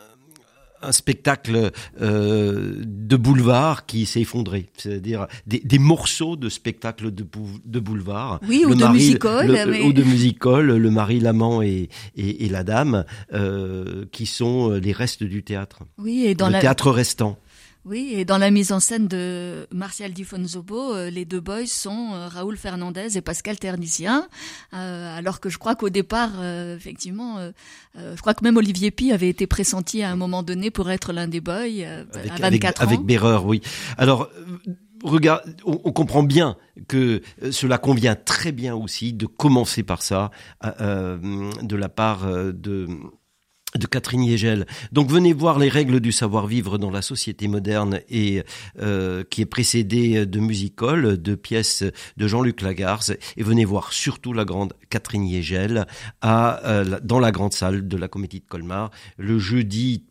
un 0.84 0.92
spectacle 0.92 1.72
euh, 2.02 2.74
de 2.86 3.16
boulevard 3.16 3.86
qui 3.86 4.06
s'est 4.06 4.22
effondré, 4.22 4.68
c'est-à-dire 4.78 5.28
des, 5.48 5.60
des 5.60 5.80
morceaux 5.80 6.36
de 6.36 6.50
spectacles 6.50 7.12
de, 7.12 7.24
bou- 7.24 7.60
de 7.66 7.80
boulevard. 7.80 8.40
Oui, 8.48 8.64
ou 8.68 8.76
de 8.76 8.86
musical, 8.88 9.48
le- 9.48 9.66
mais- 9.72 9.82
ou 9.82 9.94
de 9.94 10.04
musical, 10.04 10.66
le 10.68 10.92
mari, 10.92 11.20
l'amant 11.20 11.62
et, 11.62 11.90
et, 12.16 12.46
et 12.46 12.50
la 12.50 12.64
dame, 12.64 13.06
euh, 13.34 14.06
qui 14.12 14.26
sont 14.26 14.72
les 14.72 14.92
restes 14.92 15.24
du 15.24 15.44
théâtre, 15.44 15.80
Oui, 15.98 16.26
et 16.26 16.36
dans 16.36 16.48
le 16.48 16.54
la, 16.54 16.62
théâtre 16.62 16.92
restant. 16.92 17.38
Oui, 17.86 18.14
et 18.14 18.24
dans 18.24 18.38
la 18.38 18.50
mise 18.50 18.72
en 18.72 18.80
scène 18.80 19.10
de 19.10 19.68
Martial 19.74 20.14
Di 20.14 20.24
Fonzobo, 20.24 20.94
euh, 20.94 21.10
les 21.10 21.26
deux 21.26 21.42
boys 21.42 21.68
sont 21.68 22.12
euh, 22.14 22.30
Raoul 22.30 22.56
Fernandez 22.56 23.18
et 23.18 23.22
Pascal 23.22 23.60
Ternicien, 23.60 24.26
euh, 24.74 25.18
alors 25.18 25.42
que 25.42 25.50
je 25.50 25.58
crois 25.58 25.76
qu'au 25.76 25.90
départ, 25.90 26.32
euh, 26.40 26.78
effectivement, 26.78 27.40
je 27.96 28.20
crois 28.22 28.34
que 28.34 28.44
même 28.44 28.56
Olivier 28.56 28.90
Pi 28.90 29.12
avait 29.12 29.28
été 29.28 29.48
pressenti 29.48 30.02
à 30.02 30.10
un 30.10 30.16
moment 30.16 30.44
donné 30.44 30.72
pour 30.72 30.90
être 30.90 31.12
l'un 31.12 31.28
des 31.28 31.42
boys 31.42 31.54
avec, 31.56 32.32
à 32.32 32.36
24 32.38 32.44
avec, 32.44 32.64
ans. 32.64 32.70
avec 32.80 33.00
Béreur, 33.02 33.46
oui. 33.46 33.62
Alors, 33.98 34.30
regarde, 35.04 35.42
on, 35.66 35.82
on 35.84 35.92
comprend 35.92 36.24
bien 36.24 36.56
que 36.88 37.22
cela 37.52 37.78
convient 37.78 38.16
très 38.16 38.54
bien 38.54 38.76
aussi 38.76 39.12
de 39.12 39.26
commencer 39.26 39.84
par 39.84 40.02
ça, 40.02 40.32
de 40.62 41.76
la 41.76 41.90
part 41.90 42.26
de 42.26 42.88
de 43.78 43.86
Catherine 43.86 44.24
Yegel. 44.24 44.66
Donc 44.92 45.10
venez 45.10 45.34
voir 45.34 45.60
les 45.60 45.70
règles 45.70 46.00
du 46.00 46.12
savoir-vivre 46.12 46.78
dans 46.78 46.92
la 46.92 47.02
société 47.02 47.48
moderne 47.48 48.02
et 48.10 48.44
euh, 48.80 49.24
qui 49.30 49.42
est 49.42 49.46
précédée 49.46 50.26
de 50.26 50.40
musical, 50.40 51.22
de 51.22 51.36
pièces 51.36 51.84
de 52.18 52.28
Jean-Luc 52.28 52.62
Lagarce 52.62 53.12
et 53.38 53.44
venez 53.44 53.66
voir 53.66 53.94
surtout 53.94 54.34
la 54.34 54.46
grande 54.46 54.74
Catherine 54.90 55.26
Yegel 55.26 55.86
euh, 56.24 57.00
dans 57.04 57.20
la 57.20 57.32
grande 57.32 57.54
salle 57.54 57.88
de 57.88 57.98
la 57.98 58.08
Comédie 58.08 58.40
de 58.40 58.46
Colmar 58.46 58.92
le 59.18 59.40
jeudi 59.40 60.06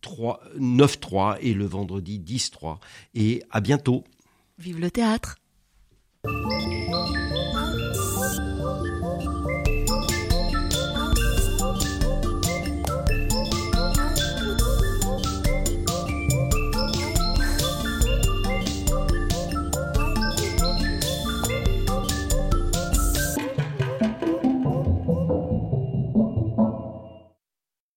3, 0.00 0.40
9-3 0.58 1.38
et 1.40 1.54
le 1.54 1.66
vendredi 1.66 2.20
10-3. 2.20 2.78
Et 3.14 3.42
à 3.50 3.60
bientôt. 3.60 4.04
Vive 4.58 4.80
le 4.80 4.90
théâtre. 4.90 5.36